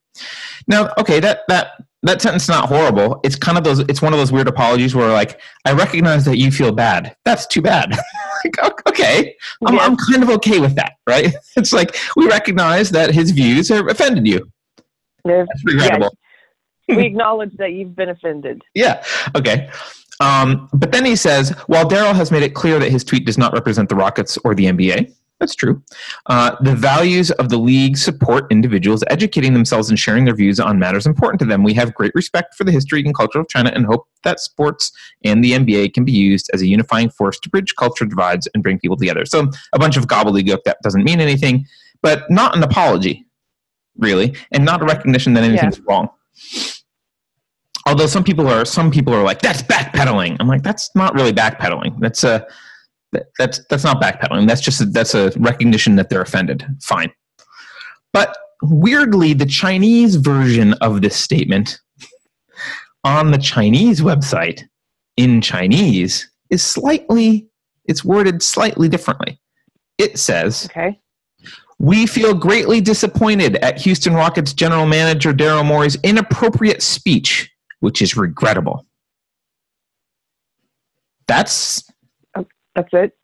Now, 0.66 0.92
okay, 0.98 1.20
that 1.20 1.40
that 1.48 1.72
that 2.02 2.20
sentence 2.20 2.44
is 2.44 2.48
not 2.48 2.68
horrible. 2.68 3.20
It's 3.22 3.36
kind 3.36 3.56
of 3.56 3.64
those. 3.64 3.78
It's 3.80 4.02
one 4.02 4.12
of 4.12 4.18
those 4.18 4.32
weird 4.32 4.48
apologies 4.48 4.94
where, 4.94 5.10
like, 5.10 5.40
I 5.64 5.72
recognize 5.72 6.24
that 6.24 6.38
you 6.38 6.50
feel 6.50 6.72
bad. 6.72 7.16
That's 7.24 7.46
too 7.46 7.62
bad. 7.62 7.92
like, 8.44 8.86
okay, 8.88 9.34
I'm, 9.66 9.78
I'm 9.78 9.96
kind 9.96 10.22
of 10.22 10.30
okay 10.30 10.60
with 10.60 10.74
that, 10.76 10.94
right? 11.06 11.34
It's 11.56 11.72
like 11.72 11.96
we 12.16 12.26
recognize 12.26 12.90
that 12.90 13.14
his 13.14 13.30
views 13.30 13.68
have 13.68 13.88
offended 13.88 14.26
you. 14.26 14.50
That's 15.24 15.46
regrettable. 15.64 16.16
yeah, 16.88 16.96
we 16.96 17.02
acknowledge 17.06 17.54
that 17.58 17.72
you've 17.72 17.94
been 17.94 18.08
offended. 18.08 18.62
Yeah. 18.74 19.04
Okay. 19.36 19.70
Um, 20.20 20.68
but 20.72 20.92
then 20.92 21.04
he 21.04 21.16
says, 21.16 21.50
while 21.66 21.84
Daryl 21.88 22.14
has 22.14 22.30
made 22.30 22.42
it 22.42 22.54
clear 22.54 22.78
that 22.78 22.90
his 22.90 23.04
tweet 23.04 23.26
does 23.26 23.38
not 23.38 23.52
represent 23.52 23.88
the 23.88 23.96
Rockets 23.96 24.38
or 24.44 24.54
the 24.54 24.66
NBA, 24.66 25.12
that's 25.42 25.56
true. 25.56 25.82
Uh, 26.26 26.54
the 26.60 26.72
values 26.72 27.32
of 27.32 27.48
the 27.48 27.58
league 27.58 27.96
support 27.96 28.46
individuals 28.52 29.02
educating 29.10 29.54
themselves 29.54 29.88
and 29.90 29.98
sharing 29.98 30.24
their 30.24 30.36
views 30.36 30.60
on 30.60 30.78
matters 30.78 31.04
important 31.04 31.40
to 31.40 31.44
them. 31.44 31.64
We 31.64 31.74
have 31.74 31.92
great 31.94 32.12
respect 32.14 32.54
for 32.54 32.62
the 32.62 32.70
history 32.70 33.02
and 33.04 33.12
culture 33.12 33.40
of 33.40 33.48
China 33.48 33.72
and 33.74 33.84
hope 33.84 34.06
that 34.22 34.38
sports 34.38 34.92
and 35.24 35.44
the 35.44 35.50
NBA 35.54 35.94
can 35.94 36.04
be 36.04 36.12
used 36.12 36.48
as 36.54 36.62
a 36.62 36.66
unifying 36.68 37.10
force 37.10 37.40
to 37.40 37.48
bridge 37.48 37.74
culture 37.74 38.04
divides 38.04 38.46
and 38.54 38.62
bring 38.62 38.78
people 38.78 38.96
together. 38.96 39.24
So 39.26 39.50
a 39.72 39.80
bunch 39.80 39.96
of 39.96 40.06
gobbledygook 40.06 40.62
that 40.64 40.76
doesn't 40.84 41.02
mean 41.02 41.20
anything, 41.20 41.66
but 42.02 42.30
not 42.30 42.56
an 42.56 42.62
apology, 42.62 43.26
really, 43.98 44.36
and 44.52 44.64
not 44.64 44.80
a 44.80 44.84
recognition 44.84 45.34
that 45.34 45.42
anything's 45.42 45.80
wrong 45.80 46.08
although 47.84 48.06
some 48.06 48.22
people 48.22 48.46
are 48.46 48.64
some 48.64 48.92
people 48.92 49.12
are 49.12 49.24
like 49.24 49.42
that's 49.42 49.60
backpedaling 49.64 50.36
i'm 50.38 50.46
like 50.46 50.62
that's 50.62 50.88
not 50.94 51.12
really 51.14 51.32
backpedaling 51.32 51.98
that's 51.98 52.22
a 52.22 52.28
that- 52.28 52.48
that's 53.38 53.64
that's 53.68 53.84
not 53.84 54.00
backpedaling 54.00 54.46
that's 54.46 54.60
just 54.60 54.80
a, 54.80 54.86
that's 54.86 55.14
a 55.14 55.30
recognition 55.36 55.96
that 55.96 56.08
they're 56.08 56.22
offended 56.22 56.64
fine 56.80 57.12
but 58.12 58.36
weirdly 58.62 59.32
the 59.34 59.46
chinese 59.46 60.16
version 60.16 60.72
of 60.74 61.02
this 61.02 61.16
statement 61.16 61.80
on 63.04 63.30
the 63.30 63.38
chinese 63.38 64.00
website 64.00 64.62
in 65.16 65.40
chinese 65.40 66.30
is 66.50 66.62
slightly 66.62 67.48
it's 67.84 68.04
worded 68.04 68.42
slightly 68.42 68.88
differently 68.88 69.38
it 69.98 70.18
says 70.18 70.66
Okay. 70.70 70.98
we 71.78 72.06
feel 72.06 72.32
greatly 72.34 72.80
disappointed 72.80 73.56
at 73.56 73.78
Houston 73.80 74.14
Rockets 74.14 74.52
general 74.52 74.86
manager 74.86 75.32
Daryl 75.34 75.66
Morey's 75.66 75.96
inappropriate 76.02 76.80
speech, 76.82 77.50
which 77.80 78.00
is 78.00 78.16
regrettable. 78.16 78.86
That's 81.26 81.84
That's 82.74 82.88
it. 82.92 83.16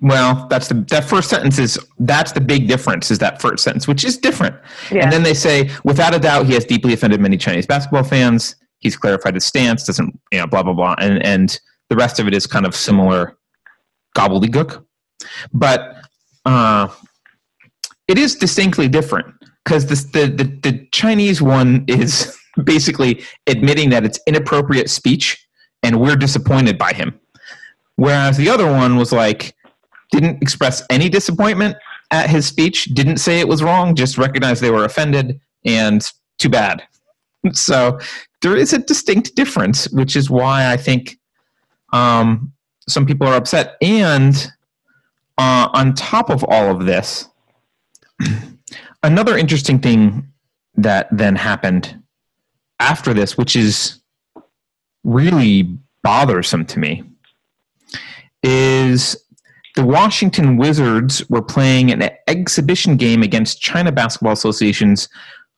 well, 0.00 0.46
that's 0.48 0.68
the 0.68 0.74
that 0.90 1.04
first 1.04 1.30
sentence 1.30 1.58
is 1.58 1.78
that's 1.98 2.32
the 2.32 2.40
big 2.40 2.68
difference 2.68 3.10
is 3.10 3.18
that 3.18 3.40
first 3.40 3.64
sentence, 3.64 3.88
which 3.88 4.04
is 4.04 4.16
different. 4.16 4.56
Yeah. 4.90 5.04
And 5.04 5.12
then 5.12 5.22
they 5.22 5.34
say, 5.34 5.70
without 5.84 6.14
a 6.14 6.18
doubt, 6.18 6.46
he 6.46 6.54
has 6.54 6.64
deeply 6.64 6.92
offended 6.92 7.20
many 7.20 7.36
Chinese 7.36 7.66
basketball 7.66 8.04
fans. 8.04 8.56
He's 8.78 8.96
clarified 8.96 9.34
his 9.34 9.44
stance, 9.44 9.84
doesn't 9.84 10.18
you 10.32 10.38
know, 10.38 10.46
blah 10.46 10.62
blah 10.62 10.72
blah, 10.72 10.94
and 10.98 11.24
and 11.24 11.58
the 11.88 11.96
rest 11.96 12.20
of 12.20 12.28
it 12.28 12.34
is 12.34 12.46
kind 12.46 12.66
of 12.66 12.74
similar 12.74 13.36
gobbledygook, 14.16 14.84
but 15.52 15.96
uh, 16.44 16.88
it 18.06 18.18
is 18.18 18.36
distinctly 18.36 18.88
different 18.88 19.26
because 19.64 19.86
the, 19.86 20.26
the 20.26 20.44
the 20.70 20.86
Chinese 20.92 21.42
one 21.42 21.84
is 21.88 22.36
basically 22.64 23.24
admitting 23.46 23.90
that 23.90 24.04
it's 24.04 24.20
inappropriate 24.26 24.88
speech, 24.90 25.46
and 25.82 26.00
we're 26.00 26.16
disappointed 26.16 26.78
by 26.78 26.92
him, 26.92 27.18
whereas 27.98 28.36
the 28.36 28.48
other 28.48 28.70
one 28.70 28.96
was 28.96 29.12
like 29.12 29.54
didn't 30.12 30.40
express 30.40 30.82
any 30.88 31.08
disappointment 31.08 31.76
at 32.10 32.30
his 32.30 32.46
speech, 32.46 32.84
didn't 32.94 33.18
say 33.18 33.40
it 33.40 33.48
was 33.48 33.62
wrong, 33.62 33.94
just 33.94 34.16
recognized 34.16 34.62
they 34.62 34.70
were 34.70 34.84
offended, 34.84 35.40
and 35.64 36.10
too 36.38 36.48
bad. 36.48 36.82
So 37.52 38.00
there 38.42 38.56
is 38.56 38.72
a 38.72 38.78
distinct 38.78 39.36
difference, 39.36 39.88
which 39.90 40.16
is 40.16 40.28
why 40.28 40.72
I 40.72 40.76
think 40.76 41.18
um, 41.92 42.52
some 42.88 43.06
people 43.06 43.28
are 43.28 43.36
upset. 43.36 43.76
And 43.80 44.34
uh, 45.38 45.68
on 45.72 45.94
top 45.94 46.30
of 46.30 46.44
all 46.44 46.68
of 46.68 46.84
this, 46.84 47.28
another 49.04 49.38
interesting 49.38 49.78
thing 49.78 50.26
that 50.74 51.06
then 51.12 51.36
happened 51.36 52.02
after 52.80 53.14
this, 53.14 53.38
which 53.38 53.54
is 53.54 54.00
really 55.04 55.78
bothersome 56.02 56.66
to 56.66 56.80
me, 56.80 57.04
is 58.42 59.16
the 59.76 59.84
Washington 59.84 60.56
Wizards 60.56 61.28
were 61.28 61.42
playing 61.42 61.92
an 61.92 62.10
exhibition 62.26 62.96
game 62.96 63.22
against 63.22 63.60
China 63.60 63.92
Basketball 63.92 64.32
Association's 64.32 65.08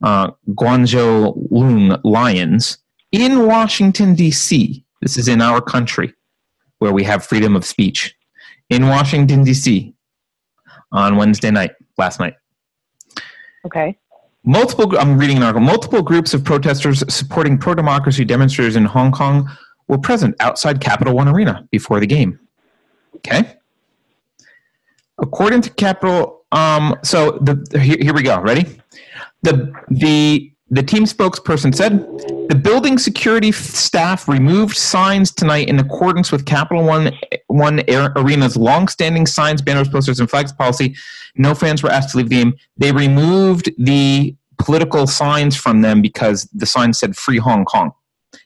uh, 0.02 0.30
Guangzhou 0.50 1.50
Loong 1.50 2.00
Lions 2.04 2.78
in 3.12 3.46
Washington, 3.46 4.14
D.C. 4.14 4.84
This 5.00 5.16
is 5.16 5.28
in 5.28 5.40
our 5.40 5.60
country 5.60 6.14
where 6.78 6.92
we 6.92 7.02
have 7.04 7.24
freedom 7.24 7.56
of 7.56 7.64
speech. 7.64 8.14
In 8.68 8.86
Washington, 8.86 9.42
D.C. 9.42 9.94
on 10.92 11.16
Wednesday 11.16 11.50
night, 11.50 11.72
last 11.98 12.20
night. 12.20 12.34
Okay. 13.66 13.98
Multiple, 14.44 14.98
I'm 14.98 15.18
reading 15.18 15.38
an 15.38 15.42
article. 15.42 15.60
Multiple 15.60 16.02
groups 16.02 16.32
of 16.32 16.44
protesters 16.44 17.02
supporting 17.12 17.58
pro 17.58 17.74
democracy 17.74 18.24
demonstrators 18.24 18.76
in 18.76 18.84
Hong 18.84 19.12
Kong 19.12 19.50
were 19.88 19.98
present 19.98 20.34
outside 20.40 20.80
Capital 20.80 21.14
One 21.14 21.28
Arena 21.28 21.66
before 21.70 22.00
the 22.00 22.06
game. 22.06 22.38
Okay. 23.20 23.56
According 25.18 25.62
to 25.62 25.70
Capital, 25.70 26.44
um, 26.52 26.96
so 27.02 27.32
the 27.42 27.78
here, 27.78 27.98
here 28.00 28.14
we 28.14 28.22
go. 28.22 28.40
Ready? 28.40 28.80
The 29.42 29.72
the 29.90 30.52
the 30.70 30.82
team 30.82 31.04
spokesperson 31.04 31.74
said 31.74 32.00
the 32.48 32.54
building 32.54 32.96
security 32.96 33.52
staff 33.52 34.28
removed 34.28 34.76
signs 34.76 35.32
tonight 35.32 35.68
in 35.68 35.78
accordance 35.78 36.32
with 36.32 36.46
Capital 36.46 36.84
One 36.84 37.12
One 37.48 37.80
Arena's 37.88 38.56
long-standing 38.56 39.26
signs, 39.26 39.60
banners, 39.60 39.88
posters, 39.88 40.20
and 40.20 40.30
flags 40.30 40.52
policy. 40.52 40.96
No 41.36 41.54
fans 41.54 41.82
were 41.82 41.90
asked 41.90 42.10
to 42.10 42.18
leave 42.18 42.28
the 42.28 42.36
game. 42.36 42.54
They 42.76 42.92
removed 42.92 43.70
the 43.78 44.34
political 44.58 45.06
signs 45.06 45.56
from 45.56 45.82
them 45.82 46.00
because 46.02 46.48
the 46.52 46.66
sign 46.66 46.94
said 46.94 47.16
"Free 47.16 47.38
Hong 47.38 47.64
Kong." 47.64 47.92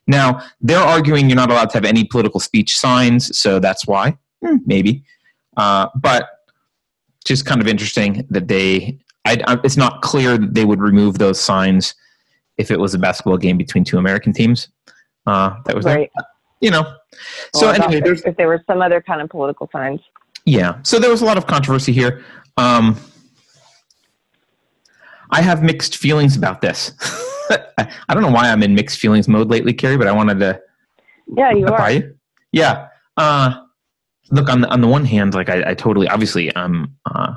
Now 0.06 0.42
they're 0.60 0.78
arguing 0.78 1.28
you're 1.28 1.36
not 1.36 1.50
allowed 1.50 1.70
to 1.70 1.74
have 1.74 1.84
any 1.84 2.04
political 2.04 2.40
speech 2.40 2.76
signs, 2.76 3.38
so 3.38 3.60
that's 3.60 3.86
why 3.86 4.18
maybe. 4.66 5.04
Uh, 5.56 5.88
but 5.96 6.28
just 7.24 7.46
kind 7.46 7.60
of 7.60 7.66
interesting 7.68 8.26
that 8.30 8.48
they. 8.48 8.98
I, 9.26 9.38
I, 9.46 9.58
it's 9.64 9.76
not 9.78 10.02
clear 10.02 10.36
that 10.36 10.52
they 10.54 10.64
would 10.66 10.80
remove 10.80 11.16
those 11.18 11.40
signs 11.40 11.94
if 12.58 12.70
it 12.70 12.78
was 12.78 12.92
a 12.94 12.98
basketball 12.98 13.38
game 13.38 13.56
between 13.56 13.82
two 13.82 13.96
American 13.98 14.32
teams. 14.32 14.68
Uh, 15.26 15.54
that 15.64 15.74
was 15.74 15.84
there. 15.86 15.96
Right. 15.96 16.10
You 16.60 16.70
know. 16.70 16.82
So 17.54 17.66
Well, 17.66 17.82
anyway, 17.82 18.00
there's 18.00 18.22
if 18.22 18.36
there 18.36 18.48
were 18.48 18.62
some 18.66 18.82
other 18.82 19.00
kind 19.00 19.22
of 19.22 19.30
political 19.30 19.68
signs. 19.72 20.00
yeah. 20.44 20.78
So 20.82 20.98
there 20.98 21.10
was 21.10 21.22
a 21.22 21.24
lot 21.24 21.38
of 21.38 21.46
controversy 21.46 21.92
here. 21.92 22.22
Um, 22.58 22.96
I 25.30 25.40
have 25.42 25.62
mixed 25.62 25.96
feelings 25.96 26.36
about 26.36 26.60
this. 26.60 26.92
I 27.50 27.58
I 28.08 28.14
don't 28.14 28.22
know 28.22 28.30
why 28.30 28.50
I'm 28.50 28.62
in 28.62 28.74
mixed 28.74 28.98
feelings 28.98 29.26
mode 29.28 29.48
lately, 29.48 29.72
Keri, 29.72 29.96
but 29.96 30.06
I 30.06 30.12
wanted 30.12 30.38
to 30.40 30.60
Yeah, 31.36 31.52
you 31.52 31.66
are. 31.66 31.90
you. 31.90 32.14
Yeah. 32.52 32.88
Uh, 33.16 33.63
look 34.30 34.48
on 34.48 34.62
the 34.62 34.68
on 34.68 34.80
the 34.80 34.88
one 34.88 35.04
hand, 35.04 35.34
like 35.34 35.48
I, 35.48 35.70
I 35.70 35.74
totally 35.74 36.08
obviously 36.08 36.54
I'm 36.56 36.94
uh, 37.06 37.34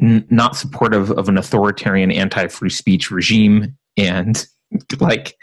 n- 0.00 0.26
not 0.30 0.56
supportive 0.56 1.10
of 1.12 1.28
an 1.28 1.38
authoritarian 1.38 2.10
anti-free 2.10 2.70
speech 2.70 3.10
regime, 3.10 3.76
and 3.96 4.46
like 5.00 5.36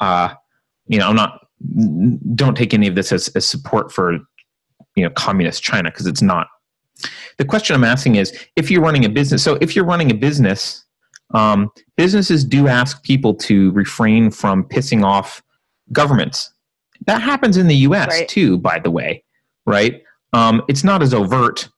uh, 0.00 0.34
you 0.86 0.98
know 0.98 1.08
I'm 1.08 1.16
not 1.16 1.46
don't 2.34 2.56
take 2.56 2.72
any 2.72 2.86
of 2.86 2.94
this 2.94 3.12
as, 3.12 3.28
as 3.28 3.46
support 3.46 3.92
for 3.92 4.18
you 4.94 5.04
know 5.04 5.10
communist 5.10 5.62
China 5.62 5.90
because 5.90 6.06
it's 6.06 6.22
not. 6.22 6.48
The 7.36 7.44
question 7.44 7.76
I'm 7.76 7.84
asking 7.84 8.16
is 8.16 8.36
if 8.56 8.70
you're 8.70 8.82
running 8.82 9.04
a 9.04 9.08
business. 9.08 9.42
So 9.42 9.56
if 9.60 9.76
you're 9.76 9.84
running 9.84 10.10
a 10.10 10.14
business, 10.14 10.84
um, 11.34 11.70
businesses 11.96 12.44
do 12.44 12.66
ask 12.66 13.02
people 13.02 13.34
to 13.34 13.70
refrain 13.72 14.30
from 14.30 14.64
pissing 14.64 15.04
off 15.04 15.42
governments. 15.92 16.52
That 17.06 17.22
happens 17.22 17.56
in 17.56 17.68
the 17.68 17.76
U.S. 17.76 18.08
Right. 18.08 18.28
too, 18.28 18.58
by 18.58 18.80
the 18.80 18.90
way, 18.90 19.22
right? 19.68 20.02
Um, 20.32 20.62
it's 20.68 20.82
not 20.82 21.02
as 21.02 21.14
overt, 21.14 21.68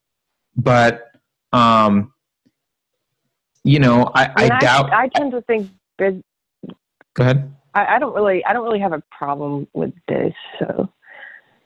but 0.56 1.10
um, 1.52 2.12
you 3.64 3.78
know, 3.78 4.10
I, 4.14 4.30
I, 4.36 4.48
mean, 4.48 4.58
doubt. 4.60 4.92
I, 4.92 5.08
tend 5.08 5.32
to 5.32 5.42
think 5.42 5.70
bus- 5.98 6.14
go 7.14 7.22
ahead. 7.22 7.54
I, 7.74 7.96
I 7.96 7.98
don't 7.98 8.14
really 8.14 8.44
I 8.44 8.52
don't 8.52 8.64
really 8.64 8.80
have 8.80 8.92
a 8.92 9.02
problem 9.10 9.68
with 9.74 9.92
this. 10.08 10.32
So 10.58 10.90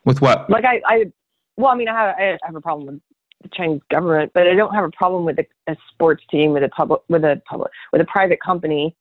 With 0.05 0.21
what? 0.21 0.51
like 0.51 0.65
I, 0.65 0.81
I 0.87 1.13
well 1.57 1.71
I 1.71 1.77
mean 1.77 1.89
I 1.89 1.95
have 1.95 2.17
I 2.19 2.39
have 2.45 2.57
a 2.57 2.61
problem 2.61 2.87
with 2.87 3.01
the 3.43 3.49
Chinese 3.55 3.81
government, 3.91 4.33
but 4.35 4.47
I 4.47 4.55
don't 4.55 4.75
have 4.75 4.85
a 4.85 4.91
problem 4.91 5.25
with 5.25 5.39
a, 5.39 5.47
a 5.67 5.77
sports 5.93 6.23
team 6.31 6.53
with 6.53 6.63
a 6.63 6.69
public 6.69 7.01
with 7.09 7.25
a 7.25 7.41
public 7.49 7.71
with 7.93 8.01
a 8.01 8.07
private 8.07 8.41
company 8.41 8.97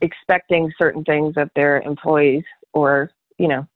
expecting 0.00 0.72
certain 0.78 1.04
things 1.04 1.34
of 1.36 1.50
their 1.54 1.80
employees 1.82 2.44
or 2.72 3.10
you 3.38 3.48
know 3.48 3.66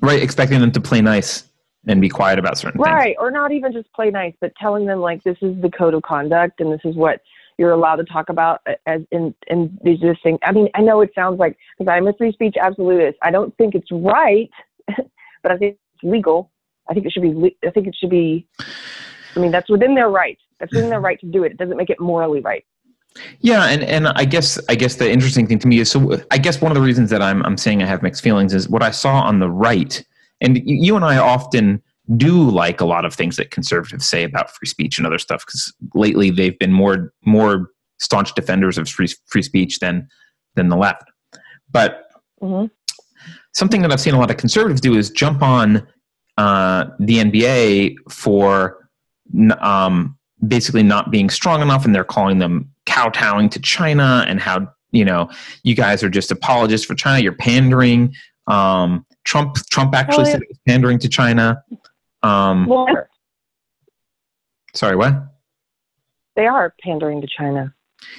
right 0.00 0.22
expecting 0.22 0.60
them 0.60 0.72
to 0.72 0.80
play 0.80 1.00
nice 1.00 1.47
and 1.88 2.00
be 2.00 2.08
quiet 2.08 2.38
about 2.38 2.58
certain 2.58 2.80
right 2.80 2.90
things. 2.90 3.04
Right, 3.04 3.16
or 3.18 3.30
not 3.30 3.52
even 3.52 3.72
just 3.72 3.92
play 3.92 4.10
nice 4.10 4.34
but 4.40 4.52
telling 4.60 4.86
them 4.86 5.00
like 5.00 5.22
this 5.24 5.36
is 5.42 5.60
the 5.60 5.70
code 5.70 5.94
of 5.94 6.02
conduct 6.02 6.60
and 6.60 6.72
this 6.72 6.80
is 6.84 6.94
what 6.96 7.20
you're 7.56 7.72
allowed 7.72 7.96
to 7.96 8.04
talk 8.04 8.28
about 8.28 8.60
uh, 8.66 8.74
as 8.86 9.02
in 9.10 9.34
in 9.48 9.78
these 9.82 9.98
things. 10.22 10.38
I 10.42 10.52
mean 10.52 10.68
i 10.74 10.80
know 10.80 11.00
it 11.00 11.10
sounds 11.14 11.38
like 11.38 11.56
because 11.78 11.90
i'm 11.90 12.06
a 12.06 12.12
free 12.12 12.32
speech 12.32 12.56
absolutist. 12.60 13.18
I 13.22 13.30
don't 13.30 13.56
think 13.56 13.74
it's 13.74 13.90
right 13.90 14.50
but 15.42 15.52
i 15.52 15.56
think 15.56 15.76
it's 15.94 16.04
legal. 16.04 16.50
I 16.88 16.94
think 16.94 17.06
it 17.06 17.12
should 17.12 17.22
be 17.22 17.56
i 17.66 17.70
think 17.70 17.86
it 17.86 17.96
should 17.98 18.10
be 18.10 18.46
i 19.36 19.40
mean 19.40 19.50
that's 19.50 19.68
within 19.68 19.94
their 19.94 20.08
right 20.08 20.38
that's 20.58 20.72
within 20.72 20.90
their 20.90 21.00
right 21.00 21.18
to 21.20 21.26
do 21.26 21.44
it. 21.44 21.52
It 21.52 21.58
doesn't 21.58 21.76
make 21.76 21.90
it 21.90 22.00
morally 22.00 22.40
right. 22.40 22.64
Yeah, 23.40 23.64
and, 23.64 23.82
and 23.82 24.08
I 24.08 24.24
guess 24.24 24.60
I 24.68 24.74
guess 24.74 24.96
the 24.96 25.10
interesting 25.10 25.46
thing 25.46 25.58
to 25.60 25.68
me 25.68 25.80
is 25.80 25.90
so 25.90 26.20
I 26.30 26.38
guess 26.38 26.60
one 26.60 26.70
of 26.70 26.76
the 26.76 26.82
reasons 26.82 27.10
that 27.10 27.22
I'm 27.22 27.44
I'm 27.44 27.56
saying 27.56 27.82
I 27.82 27.86
have 27.86 28.02
mixed 28.02 28.22
feelings 28.22 28.54
is 28.54 28.68
what 28.68 28.82
I 28.82 28.90
saw 28.90 29.20
on 29.22 29.38
the 29.38 29.50
right, 29.50 30.04
and 30.40 30.60
you 30.64 30.96
and 30.96 31.04
I 31.04 31.18
often 31.18 31.82
do 32.16 32.48
like 32.48 32.80
a 32.80 32.86
lot 32.86 33.04
of 33.04 33.14
things 33.14 33.36
that 33.36 33.50
conservatives 33.50 34.08
say 34.08 34.24
about 34.24 34.50
free 34.50 34.66
speech 34.66 34.98
and 34.98 35.06
other 35.06 35.18
stuff 35.18 35.44
because 35.44 35.72
lately 35.94 36.30
they've 36.30 36.58
been 36.58 36.72
more 36.72 37.12
more 37.24 37.70
staunch 37.98 38.34
defenders 38.34 38.78
of 38.78 38.88
free 38.88 39.08
free 39.26 39.42
speech 39.42 39.78
than 39.80 40.08
than 40.54 40.68
the 40.68 40.76
left. 40.76 41.04
But 41.70 42.10
mm-hmm. 42.40 42.66
something 43.54 43.82
that 43.82 43.92
I've 43.92 44.00
seen 44.00 44.14
a 44.14 44.18
lot 44.18 44.30
of 44.30 44.36
conservatives 44.36 44.80
do 44.80 44.96
is 44.96 45.10
jump 45.10 45.42
on 45.42 45.86
uh, 46.38 46.86
the 46.98 47.18
NBA 47.18 47.96
for 48.10 48.88
um, 49.60 50.16
basically 50.46 50.82
not 50.82 51.10
being 51.10 51.28
strong 51.28 51.60
enough, 51.60 51.84
and 51.84 51.94
they're 51.94 52.04
calling 52.04 52.38
them 52.38 52.70
kowtowing 52.86 53.50
to 53.50 53.60
China 53.60 54.24
and 54.26 54.40
how 54.40 54.72
you 54.92 55.04
know 55.04 55.28
you 55.62 55.74
guys 55.74 56.02
are 56.02 56.08
just 56.08 56.30
apologists 56.30 56.86
for 56.86 56.94
China. 56.94 57.20
You're 57.20 57.32
pandering. 57.32 58.14
Um, 58.48 59.06
Trump 59.24 59.56
Trump 59.70 59.94
actually 59.94 60.24
said 60.24 60.40
it 60.42 60.48
was 60.48 60.58
pandering 60.66 60.98
to 61.00 61.08
China. 61.08 61.62
Um, 62.22 62.66
well, 62.66 62.86
sorry, 64.74 64.96
what? 64.96 65.14
They 66.34 66.46
are 66.46 66.74
pandering 66.82 67.20
to 67.20 67.26
China. 67.26 67.74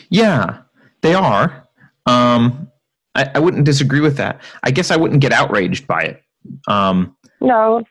Yeah, 0.09 0.61
they 1.01 1.13
are. 1.13 1.67
Um, 2.05 2.71
I, 3.15 3.29
I, 3.35 3.39
wouldn't 3.39 3.65
disagree 3.65 3.99
with 3.99 4.17
that. 4.17 4.41
I 4.63 4.71
guess 4.71 4.91
I 4.91 4.95
wouldn't 4.95 5.21
get 5.21 5.31
outraged 5.31 5.87
by 5.87 6.01
it. 6.01 6.23
Um, 6.67 7.15
no, 7.39 7.83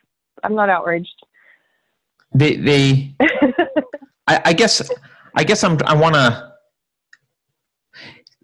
I'm 0.43 0.55
not 0.55 0.69
outraged. 0.69 1.15
They 2.33 2.55
they. 2.55 3.15
I, 4.27 4.41
I 4.45 4.53
guess 4.53 4.89
I 5.35 5.43
guess 5.43 5.63
I'm 5.63 5.77
I 5.85 5.95
want 5.95 6.15
to 6.15 6.48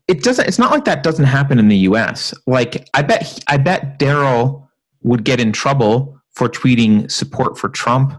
it 0.07 0.24
doesn't 0.24 0.47
it's 0.47 0.59
not 0.59 0.71
like 0.71 0.85
that 0.85 1.03
doesn't 1.03 1.25
happen 1.25 1.59
in 1.59 1.67
the 1.67 1.77
US. 1.77 2.33
Like 2.45 2.89
I 2.93 3.01
bet 3.01 3.43
I 3.47 3.57
bet 3.57 4.00
Daryl 4.00 4.67
would 5.03 5.24
get 5.24 5.39
in 5.39 5.51
trouble 5.51 6.19
for 6.31 6.50
tweeting 6.50 7.09
support 7.09 7.57
for 7.57 7.69
Trump. 7.69 8.13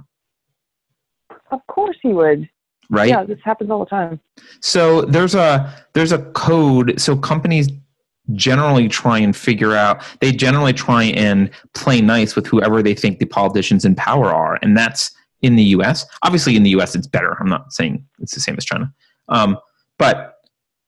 Of 1.51 1.67
course 1.69 1.97
he 2.03 2.13
would. 2.13 2.49
Right? 2.89 3.09
Yeah, 3.09 3.25
this 3.25 3.39
happens 3.45 3.71
all 3.71 3.81
the 3.81 3.87
time. 3.87 4.21
So 4.61 5.03
there's 5.03 5.35
a 5.35 5.85
there's 5.95 6.13
a 6.13 6.19
code 6.33 7.01
so 7.01 7.17
companies 7.17 7.69
generally 8.33 8.89
try 8.89 9.19
and 9.19 9.37
figure 9.37 9.75
out 9.75 10.03
they 10.21 10.33
generally 10.33 10.73
try 10.73 11.05
and 11.05 11.49
play 11.75 12.01
nice 12.01 12.35
with 12.35 12.47
whoever 12.47 12.83
they 12.83 12.95
think 12.95 13.21
the 13.21 13.25
politicians 13.25 13.85
in 13.85 13.95
power 13.95 14.33
are 14.35 14.59
and 14.63 14.77
that's 14.77 15.13
in 15.43 15.55
the 15.55 15.63
US. 15.65 16.05
Obviously 16.23 16.57
in 16.57 16.65
the 16.65 16.71
US 16.71 16.97
it's 16.97 17.07
better. 17.07 17.37
I'm 17.41 17.49
not 17.49 17.73
saying 17.73 18.05
it's 18.19 18.35
the 18.35 18.41
same 18.41 18.57
as 18.57 18.65
China. 18.65 18.93
Um, 19.29 19.59
but 19.99 20.36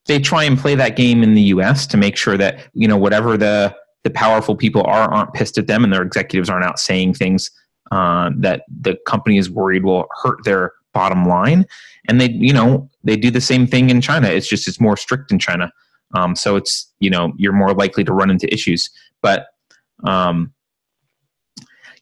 they 0.08 0.18
try 0.18 0.42
and 0.42 0.58
play 0.58 0.74
that 0.74 0.96
game 0.96 1.22
in 1.22 1.34
the 1.34 1.42
U.S. 1.42 1.86
to 1.86 1.96
make 1.96 2.16
sure 2.16 2.36
that 2.36 2.68
you 2.74 2.88
know 2.88 2.96
whatever 2.96 3.36
the 3.36 3.74
the 4.04 4.10
powerful 4.10 4.56
people 4.56 4.82
are 4.84 5.12
aren't 5.12 5.32
pissed 5.34 5.58
at 5.58 5.66
them 5.66 5.84
and 5.84 5.92
their 5.92 6.02
executives 6.02 6.50
aren't 6.50 6.64
out 6.64 6.78
saying 6.78 7.14
things 7.14 7.50
uh, 7.92 8.30
that 8.36 8.62
the 8.68 8.96
company 9.06 9.38
is 9.38 9.50
worried 9.50 9.84
will 9.84 10.06
hurt 10.22 10.44
their 10.44 10.72
bottom 10.92 11.26
line. 11.26 11.64
And 12.08 12.20
they 12.20 12.30
you 12.30 12.52
know 12.52 12.90
they 13.04 13.16
do 13.16 13.30
the 13.30 13.40
same 13.40 13.66
thing 13.66 13.90
in 13.90 14.00
China. 14.00 14.28
It's 14.28 14.48
just 14.48 14.66
it's 14.66 14.80
more 14.80 14.96
strict 14.96 15.30
in 15.30 15.38
China. 15.38 15.70
Um, 16.14 16.34
so 16.34 16.56
it's 16.56 16.92
you 17.00 17.10
know 17.10 17.32
you're 17.36 17.52
more 17.52 17.74
likely 17.74 18.04
to 18.04 18.12
run 18.12 18.30
into 18.30 18.52
issues. 18.52 18.90
But 19.20 19.46
um, 20.04 20.52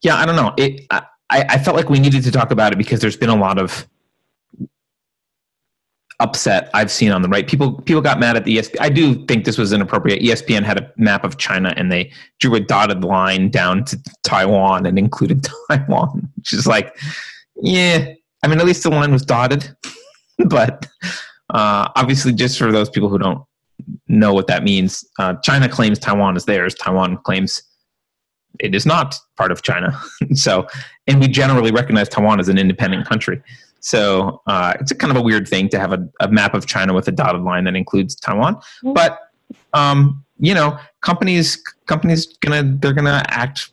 yeah, 0.02 0.16
I 0.16 0.26
don't 0.26 0.36
know. 0.36 0.54
It 0.56 0.86
I, 0.90 1.02
I 1.30 1.58
felt 1.58 1.76
like 1.76 1.90
we 1.90 1.98
needed 1.98 2.22
to 2.22 2.30
talk 2.30 2.52
about 2.52 2.72
it 2.72 2.76
because 2.76 3.00
there's 3.00 3.16
been 3.16 3.30
a 3.30 3.36
lot 3.36 3.58
of 3.58 3.88
upset 6.20 6.70
I've 6.72 6.90
seen 6.90 7.12
on 7.12 7.22
the 7.22 7.28
right. 7.28 7.46
People 7.46 7.80
people 7.82 8.00
got 8.00 8.18
mad 8.18 8.36
at 8.36 8.44
the 8.44 8.58
ESPN. 8.58 8.76
I 8.80 8.88
do 8.88 9.24
think 9.26 9.44
this 9.44 9.58
was 9.58 9.72
inappropriate. 9.72 10.22
ESPN 10.22 10.62
had 10.62 10.78
a 10.78 10.92
map 10.96 11.24
of 11.24 11.36
China 11.36 11.74
and 11.76 11.92
they 11.92 12.10
drew 12.40 12.54
a 12.54 12.60
dotted 12.60 13.04
line 13.04 13.50
down 13.50 13.84
to 13.84 13.98
Taiwan 14.22 14.86
and 14.86 14.98
included 14.98 15.46
Taiwan, 15.68 16.30
which 16.36 16.52
is 16.52 16.66
like, 16.66 16.96
yeah. 17.56 18.12
I 18.42 18.48
mean, 18.48 18.60
at 18.60 18.66
least 18.66 18.82
the 18.82 18.90
line 18.90 19.12
was 19.12 19.22
dotted, 19.22 19.76
but 20.48 20.86
uh, 21.50 21.88
obviously, 21.96 22.32
just 22.32 22.58
for 22.58 22.70
those 22.70 22.90
people 22.90 23.08
who 23.08 23.18
don't 23.18 23.42
know 24.08 24.32
what 24.32 24.46
that 24.46 24.62
means, 24.62 25.04
uh, 25.18 25.34
China 25.42 25.68
claims 25.68 25.98
Taiwan 25.98 26.36
is 26.36 26.44
theirs. 26.44 26.74
Taiwan 26.74 27.18
claims 27.18 27.62
it 28.60 28.74
is 28.74 28.86
not 28.86 29.18
part 29.36 29.52
of 29.52 29.62
China. 29.62 29.98
so, 30.34 30.66
and 31.06 31.20
we 31.20 31.28
generally 31.28 31.70
recognize 31.70 32.08
Taiwan 32.08 32.40
as 32.40 32.48
an 32.48 32.58
independent 32.58 33.06
country. 33.06 33.42
So 33.86 34.42
uh, 34.48 34.74
it's 34.80 34.90
a 34.90 34.96
kind 34.96 35.12
of 35.12 35.16
a 35.16 35.22
weird 35.22 35.46
thing 35.46 35.68
to 35.68 35.78
have 35.78 35.92
a, 35.92 36.08
a, 36.18 36.28
map 36.28 36.54
of 36.54 36.66
China 36.66 36.92
with 36.92 37.06
a 37.06 37.12
dotted 37.12 37.42
line 37.42 37.62
that 37.64 37.76
includes 37.76 38.16
Taiwan. 38.16 38.56
Mm-hmm. 38.56 38.94
But 38.94 39.20
um, 39.74 40.24
you 40.40 40.54
know, 40.54 40.76
companies 41.02 41.62
companies 41.86 42.36
gonna 42.38 42.64
they're 42.80 42.92
gonna 42.92 43.22
act 43.28 43.70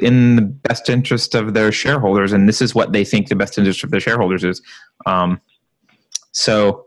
in 0.00 0.34
the 0.34 0.42
best 0.42 0.90
interest 0.90 1.36
of 1.36 1.54
their 1.54 1.70
shareholders, 1.70 2.32
and 2.32 2.48
this 2.48 2.60
is 2.60 2.74
what 2.74 2.92
they 2.92 3.04
think 3.04 3.28
the 3.28 3.36
best 3.36 3.56
interest 3.56 3.84
of 3.84 3.92
their 3.92 4.00
shareholders 4.00 4.42
is. 4.42 4.60
Um, 5.06 5.40
so 6.32 6.86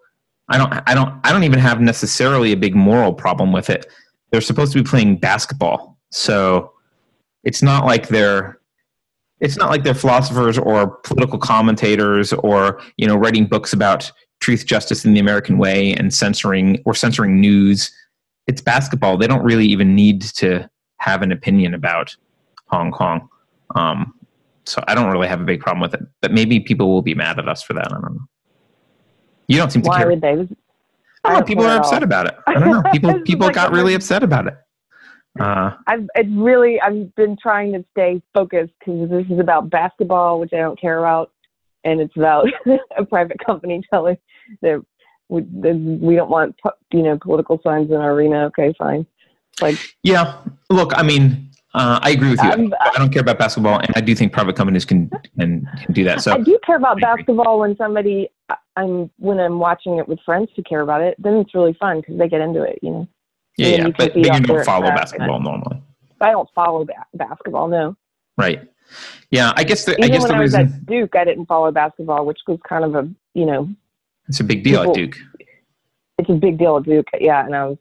I 0.50 0.58
don't 0.58 0.74
I 0.88 0.94
don't 0.94 1.22
I 1.24 1.32
don't 1.32 1.46
even 1.46 1.60
have 1.60 1.80
necessarily 1.80 2.52
a 2.52 2.58
big 2.58 2.76
moral 2.76 3.14
problem 3.14 3.54
with 3.54 3.70
it. 3.70 3.88
They're 4.30 4.42
supposed 4.42 4.74
to 4.74 4.84
be 4.84 4.90
playing 4.90 5.20
basketball, 5.20 5.98
so 6.10 6.74
it's 7.46 7.62
not 7.62 7.86
like 7.86 8.10
they're 8.10 8.60
it's 9.42 9.58
not 9.58 9.70
like 9.70 9.84
they're 9.84 9.94
philosophers 9.94 10.58
or 10.58 10.88
political 10.88 11.38
commentators 11.38 12.32
or 12.34 12.82
you 12.98 13.08
know 13.08 13.16
writing 13.16 13.46
books 13.46 13.74
about 13.74 14.12
truth 14.40 14.66
justice 14.66 15.04
in 15.06 15.14
the 15.14 15.20
american 15.20 15.58
way 15.58 15.94
and 15.94 16.14
censoring 16.14 16.82
or 16.86 16.94
censoring 16.94 17.40
news 17.40 17.92
it's 18.48 18.62
basketball 18.62 19.18
they 19.18 19.28
don't 19.28 19.44
really 19.44 19.66
even 19.66 19.96
need 19.96 20.22
to 20.22 20.70
have 20.98 21.22
an 21.22 21.32
opinion 21.32 21.74
about 21.74 22.16
hong 22.68 22.92
kong 22.92 23.28
um, 23.76 24.14
so 24.66 24.82
i 24.88 24.96
don't 24.96 25.12
really 25.12 25.28
have 25.28 25.42
a 25.42 25.46
big 25.46 25.60
problem 25.60 25.82
with 25.82 25.94
it 25.94 26.02
but 26.22 26.32
maybe 26.32 26.60
people 26.60 26.90
will 26.90 27.02
be 27.02 27.16
mad 27.16 27.38
at 27.38 27.50
us 27.50 27.62
for 27.62 27.74
that 27.74 27.92
i 27.92 28.00
don't 28.00 28.16
know 28.16 28.28
you 29.52 29.58
don't 29.58 29.70
seem 29.70 29.82
to 29.82 29.90
Why 29.90 29.98
care 30.00 30.10
would 30.10 30.22
they? 30.22 30.30
I 30.30 30.34
don't 30.34 31.40
know. 31.40 31.42
People 31.44 31.66
are 31.66 31.78
upset 31.78 32.04
about 32.04 32.28
it. 32.28 32.36
I 32.48 32.54
don't 32.54 32.70
know. 32.70 32.82
People 32.92 33.20
people 33.22 33.48
like 33.48 33.56
got 33.56 33.72
really 33.72 33.94
upset 33.94 34.24
about 34.24 34.48
it. 34.48 34.56
Uh, 35.40 35.72
I've 35.88 36.08
it's 36.16 36.30
really 36.30 36.80
I've 36.82 37.14
been 37.16 37.38
trying 37.42 37.72
to 37.74 37.86
stay 37.92 38.22
focused 38.34 38.74
because 38.80 39.10
this 39.10 39.26
is 39.30 39.40
about 39.40 39.70
basketball, 39.70 40.40
which 40.40 40.52
I 40.54 40.58
don't 40.58 40.80
care 40.80 41.00
about, 41.00 41.32
and 41.84 42.02
it's 42.02 42.16
about 42.18 42.48
a 42.98 43.06
private 43.06 43.38
company 43.46 43.82
telling 43.92 44.18
that 44.62 44.84
we, 45.30 45.42
that 45.42 46.00
we 46.02 46.16
don't 46.16 46.30
want 46.30 46.56
you 46.92 47.04
know 47.04 47.18
political 47.18 47.62
signs 47.64 47.90
in 47.90 47.96
our 47.96 48.12
arena. 48.12 48.46
Okay, 48.48 48.74
fine. 48.78 49.06
Like 49.62 49.78
yeah, 50.04 50.38
look, 50.70 50.92
I 50.96 51.04
mean, 51.04 51.50
uh, 51.74 52.00
I 52.02 52.12
agree 52.12 52.32
with 52.32 52.44
you. 52.44 52.50
I'm, 52.50 52.74
I 52.82 52.98
don't 52.98 53.12
care 53.14 53.22
about 53.22 53.40
basketball, 53.40 53.80
and 53.80 53.92
I 53.96 54.02
do 54.02 54.14
think 54.14 54.34
private 54.34 54.58
companies 54.58 54.84
can 54.84 55.10
can, 55.38 55.66
can 55.78 55.94
do 55.94 56.04
that. 56.04 56.22
So 56.22 56.34
I 56.34 56.40
do 56.40 56.60
care 56.66 56.76
about 56.76 57.00
basketball 57.00 57.60
when 57.60 57.78
somebody 57.78 58.30
I'm 58.76 59.10
when 59.18 59.40
I'm 59.40 59.60
watching 59.60 59.98
it 59.98 60.10
with 60.10 60.20
friends 60.26 60.50
who 60.58 60.64
care 60.64 60.82
about 60.82 61.02
it. 61.02 61.16
Then 61.20 61.36
it's 61.36 61.56
really 61.56 61.76
fun 61.80 62.02
because 62.02 62.18
they 62.18 62.28
get 62.28 62.42
into 62.42 62.64
it. 62.64 62.80
You 62.82 62.92
know. 62.92 63.08
Yeah, 63.62 63.78
yeah, 63.78 63.84
but, 63.90 64.14
but 64.14 64.16
you 64.16 64.24
don't 64.24 64.66
follow 64.66 64.88
basketball 64.88 65.40
normally. 65.40 65.82
I 66.20 66.32
don't 66.32 66.50
follow 66.54 66.86
ba- 66.86 67.06
basketball, 67.14 67.68
no. 67.68 67.96
Right. 68.38 68.62
Yeah, 69.30 69.54
I 69.56 69.64
guess 69.64 69.86
the 69.86 69.94
Even 69.94 70.04
I 70.04 70.08
guess 70.10 70.22
when 70.22 70.32
the 70.32 70.36
I 70.36 70.40
reason 70.40 70.66
was 70.66 70.74
at 70.74 70.86
Duke, 70.86 71.16
I 71.16 71.24
didn't 71.24 71.46
follow 71.46 71.72
basketball, 71.72 72.26
which 72.26 72.40
was 72.48 72.60
kind 72.68 72.84
of 72.84 72.96
a 72.96 73.10
you 73.34 73.46
know. 73.46 73.70
It's 74.28 74.40
a 74.40 74.44
big 74.44 74.64
deal 74.64 74.82
people, 74.82 74.92
at 74.92 74.96
Duke. 74.96 75.18
It's 76.18 76.30
a 76.30 76.34
big 76.34 76.58
deal 76.58 76.78
at 76.78 76.84
Duke, 76.84 77.08
yeah, 77.20 77.46
and 77.46 77.56
I 77.56 77.66
was, 77.66 77.78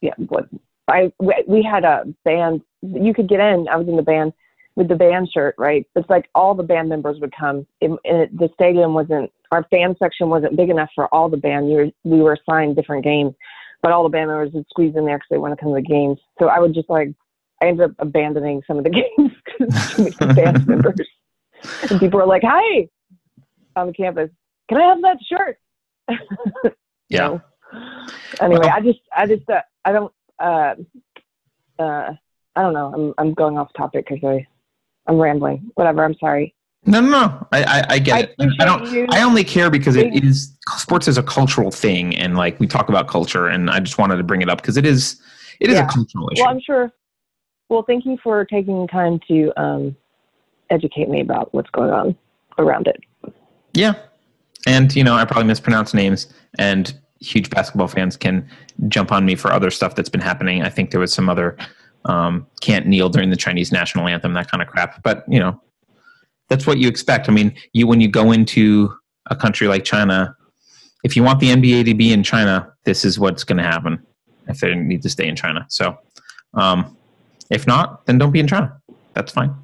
yeah, 0.00 0.14
what 0.28 0.48
I 0.88 1.12
we 1.20 1.62
had 1.62 1.84
a 1.84 2.04
band. 2.24 2.62
You 2.82 3.14
could 3.14 3.28
get 3.28 3.40
in. 3.40 3.68
I 3.68 3.76
was 3.76 3.88
in 3.88 3.96
the 3.96 4.02
band 4.02 4.32
with 4.74 4.88
the 4.88 4.96
band 4.96 5.30
shirt, 5.32 5.54
right? 5.56 5.86
It's 5.96 6.10
like 6.10 6.28
all 6.34 6.54
the 6.54 6.62
band 6.62 6.88
members 6.88 7.20
would 7.20 7.32
come. 7.34 7.66
and 7.80 7.98
the 8.04 8.50
stadium 8.54 8.92
wasn't 8.92 9.32
our 9.50 9.64
fan 9.70 9.94
section 9.98 10.28
wasn't 10.28 10.56
big 10.56 10.70
enough 10.70 10.90
for 10.94 11.12
all 11.14 11.28
the 11.28 11.36
band. 11.36 11.70
You 11.70 11.76
were, 11.76 11.90
we 12.04 12.22
were 12.22 12.34
assigned 12.34 12.76
different 12.76 13.04
games 13.04 13.34
but 13.82 13.92
all 13.92 14.02
the 14.04 14.08
band 14.08 14.28
members 14.28 14.52
would 14.52 14.66
squeeze 14.70 14.94
in 14.96 15.04
there 15.04 15.18
because 15.18 15.28
they 15.30 15.38
want 15.38 15.52
to 15.52 15.62
come 15.62 15.70
to 15.74 15.80
the 15.80 15.82
games. 15.82 16.18
So 16.38 16.46
I 16.46 16.58
would 16.60 16.72
just 16.74 16.88
like, 16.88 17.10
I 17.60 17.66
ended 17.66 17.90
up 17.90 17.96
abandoning 17.98 18.62
some 18.66 18.78
of 18.78 18.84
the 18.84 18.90
games 19.18 19.32
because 19.44 19.94
too 19.96 20.04
many 20.04 20.34
band 20.34 20.66
members. 20.66 21.08
And 21.90 22.00
people 22.00 22.18
were 22.18 22.26
like, 22.26 22.42
"Hi." 22.44 22.88
on 23.76 23.86
the 23.86 23.92
campus, 23.92 24.30
"Can 24.68 24.78
I 24.78 24.84
have 24.88 25.02
that 25.02 25.18
shirt?" 25.28 25.58
Yeah. 27.08 27.28
So, 27.28 27.42
anyway, 28.40 28.60
Well- 28.62 28.72
I 28.74 28.80
just, 28.80 29.00
I 29.14 29.26
just, 29.26 29.48
uh, 29.50 29.60
I 29.84 29.92
don't, 29.92 30.12
uh, 30.38 30.74
uh, 31.78 32.12
I 32.56 32.62
don't 32.62 32.72
know. 32.72 32.92
I'm, 32.94 33.14
I'm 33.18 33.34
going 33.34 33.58
off 33.58 33.70
topic 33.76 34.06
because 34.08 34.24
I, 34.24 34.46
I'm 35.06 35.18
rambling. 35.18 35.70
Whatever. 35.74 36.04
I'm 36.04 36.16
sorry. 36.18 36.54
No, 36.84 37.00
no, 37.00 37.10
no. 37.10 37.46
I, 37.52 37.62
I, 37.62 37.84
I 37.90 37.98
get 37.98 38.14
I 38.14 38.42
it. 38.44 38.52
I 38.60 38.64
don't. 38.64 38.90
you. 38.90 39.06
I 39.10 39.22
only 39.22 39.44
care 39.44 39.70
because 39.70 39.94
it 39.96 40.12
is 40.24 40.56
sports 40.76 41.06
is 41.06 41.16
a 41.16 41.22
cultural 41.22 41.70
thing, 41.70 42.16
and 42.16 42.36
like 42.36 42.58
we 42.58 42.66
talk 42.66 42.88
about 42.88 43.06
culture, 43.08 43.46
and 43.46 43.70
I 43.70 43.78
just 43.80 43.98
wanted 43.98 44.16
to 44.16 44.24
bring 44.24 44.42
it 44.42 44.48
up 44.48 44.60
because 44.60 44.76
it 44.76 44.84
is. 44.86 45.20
It 45.60 45.70
is 45.70 45.76
Yeah. 45.76 45.86
a 45.86 45.88
cultural 45.88 46.28
issue. 46.32 46.42
Well, 46.42 46.50
I'm 46.50 46.60
sure. 46.60 46.90
Well, 47.68 47.84
thank 47.86 48.04
you 48.04 48.18
for 48.22 48.44
taking 48.44 48.88
time 48.88 49.20
to 49.28 49.52
um, 49.56 49.96
educate 50.70 51.08
me 51.08 51.20
about 51.20 51.54
what's 51.54 51.70
going 51.70 51.90
on 51.90 52.16
around 52.58 52.86
it. 52.88 53.00
Yeah. 53.72 53.94
And, 54.66 54.94
you 54.94 55.02
know, 55.04 55.14
I 55.14 55.24
probably 55.24 55.44
mispronounce 55.44 55.94
names, 55.94 56.32
and 56.58 56.92
huge 57.20 57.48
basketball 57.48 57.88
fans 57.88 58.16
can 58.16 58.48
jump 58.88 59.12
on 59.12 59.24
me 59.24 59.36
for 59.36 59.52
other 59.52 59.70
stuff 59.70 59.94
that's 59.94 60.08
been 60.08 60.20
happening. 60.20 60.62
I 60.62 60.68
think 60.68 60.90
there 60.90 61.00
was 61.00 61.12
some 61.12 61.28
other 61.28 61.56
um, 62.04 62.46
can't 62.60 62.86
kneel 62.86 63.08
during 63.08 63.30
the 63.30 63.36
Chinese 63.36 63.72
national 63.72 64.08
anthem, 64.08 64.34
that 64.34 64.50
kind 64.50 64.62
of 64.62 64.68
crap. 64.68 65.02
But, 65.02 65.24
you 65.28 65.38
know, 65.38 65.60
that's 66.52 66.66
what 66.66 66.76
you 66.76 66.86
expect. 66.86 67.30
I 67.30 67.32
mean, 67.32 67.54
you 67.72 67.86
when 67.86 68.02
you 68.02 68.08
go 68.08 68.30
into 68.30 68.94
a 69.30 69.34
country 69.34 69.68
like 69.68 69.84
China, 69.84 70.36
if 71.02 71.16
you 71.16 71.22
want 71.22 71.40
the 71.40 71.48
NBA 71.48 71.86
to 71.86 71.94
be 71.94 72.12
in 72.12 72.22
China, 72.22 72.70
this 72.84 73.06
is 73.06 73.18
what's 73.18 73.42
going 73.42 73.56
to 73.56 73.62
happen 73.62 74.04
if 74.48 74.60
they 74.60 74.74
need 74.74 75.00
to 75.00 75.08
stay 75.08 75.26
in 75.26 75.34
China. 75.34 75.64
So, 75.70 75.96
um, 76.52 76.94
if 77.48 77.66
not, 77.66 78.04
then 78.04 78.18
don't 78.18 78.32
be 78.32 78.40
in 78.40 78.46
China. 78.46 78.76
That's 79.14 79.32
fine. 79.32 79.54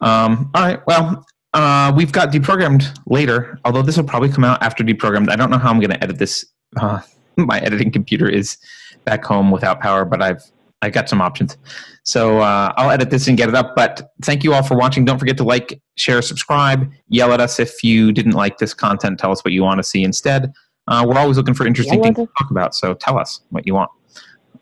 Um, 0.00 0.50
all 0.54 0.62
right. 0.62 0.80
Well, 0.86 1.26
uh, 1.52 1.92
we've 1.94 2.12
got 2.12 2.32
deprogrammed 2.32 2.98
later, 3.04 3.58
although 3.66 3.82
this 3.82 3.98
will 3.98 4.04
probably 4.04 4.30
come 4.30 4.44
out 4.44 4.62
after 4.62 4.82
deprogrammed. 4.82 5.28
I 5.28 5.36
don't 5.36 5.50
know 5.50 5.58
how 5.58 5.68
I'm 5.68 5.80
going 5.80 5.90
to 5.90 6.02
edit 6.02 6.18
this. 6.18 6.46
Uh, 6.80 7.00
my 7.36 7.58
editing 7.60 7.90
computer 7.90 8.26
is 8.26 8.56
back 9.04 9.22
home 9.22 9.50
without 9.50 9.80
power, 9.80 10.06
but 10.06 10.22
I've 10.22 10.42
I 10.82 10.90
got 10.90 11.08
some 11.08 11.20
options. 11.20 11.58
So 12.04 12.38
uh, 12.40 12.72
I'll 12.76 12.90
edit 12.90 13.10
this 13.10 13.28
and 13.28 13.36
get 13.36 13.48
it 13.48 13.54
up. 13.54 13.76
But 13.76 14.10
thank 14.22 14.42
you 14.42 14.54
all 14.54 14.62
for 14.62 14.76
watching. 14.76 15.04
Don't 15.04 15.18
forget 15.18 15.36
to 15.38 15.44
like, 15.44 15.80
share, 15.96 16.22
subscribe. 16.22 16.90
Yell 17.08 17.32
at 17.32 17.40
us 17.40 17.60
if 17.60 17.84
you 17.84 18.12
didn't 18.12 18.32
like 18.32 18.58
this 18.58 18.72
content. 18.72 19.18
Tell 19.18 19.30
us 19.30 19.44
what 19.44 19.52
you 19.52 19.62
want 19.62 19.78
to 19.78 19.82
see 19.82 20.02
instead. 20.02 20.52
Uh, 20.88 21.04
we're 21.06 21.18
always 21.18 21.36
looking 21.36 21.54
for 21.54 21.66
interesting 21.66 22.02
Yell 22.02 22.14
things 22.14 22.16
to 22.16 22.28
talk 22.38 22.50
about. 22.50 22.74
So 22.74 22.94
tell 22.94 23.18
us 23.18 23.42
what 23.50 23.66
you 23.66 23.74
want. 23.74 23.90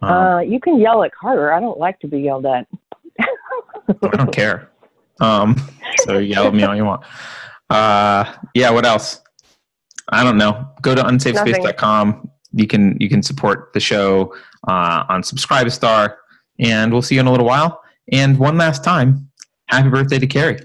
Um, 0.03 0.11
Uh, 0.11 0.41
you 0.41 0.61
can 0.61 0.79
yell 0.81 1.03
at 1.05 1.13
Carter. 1.15 1.53
I 1.53 1.61
don't 1.61 1.79
like 1.79 2.01
to 2.01 2.09
be 2.09 2.21
yelled 2.21 2.47
at. 2.47 2.67
I 3.21 4.17
don't 4.17 4.33
care. 4.33 4.71
Um, 5.21 5.57
so 6.05 6.19
yell 6.19 6.47
at 6.47 6.55
me 6.55 6.65
all 6.65 6.77
you 6.77 6.85
want. 6.85 7.03
Uh, 7.71 8.33
yeah. 8.55 8.71
What 8.71 8.85
else? 8.85 9.21
I 10.09 10.25
don't 10.25 10.39
know. 10.39 10.69
Go 10.83 10.95
to 10.95 11.03
unsafespace.com. 11.03 12.31
You 12.53 12.67
can 12.67 12.97
you 12.99 13.09
can 13.09 13.23
support 13.23 13.73
the 13.75 13.81
show 13.81 14.35
uh, 14.67 15.05
on 15.09 15.23
Subscribestar, 15.23 16.17
and 16.59 16.93
we'll 16.93 17.03
see 17.03 17.15
you 17.15 17.21
in 17.21 17.27
a 17.27 17.31
little 17.31 17.47
while. 17.47 17.83
And 18.13 18.39
one 18.39 18.57
last 18.57 18.83
time, 18.83 19.31
happy 19.67 19.89
birthday 19.91 20.19
to 20.19 20.27
Keri. 20.27 20.59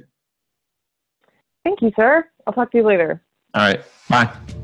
Thank 1.63 1.81
you, 1.81 1.91
sir. 1.95 2.25
I'll 2.47 2.53
talk 2.53 2.71
to 2.71 2.77
you 2.77 2.83
later. 2.83 3.21
All 3.53 3.61
right. 3.61 3.81
Bye. 4.09 4.62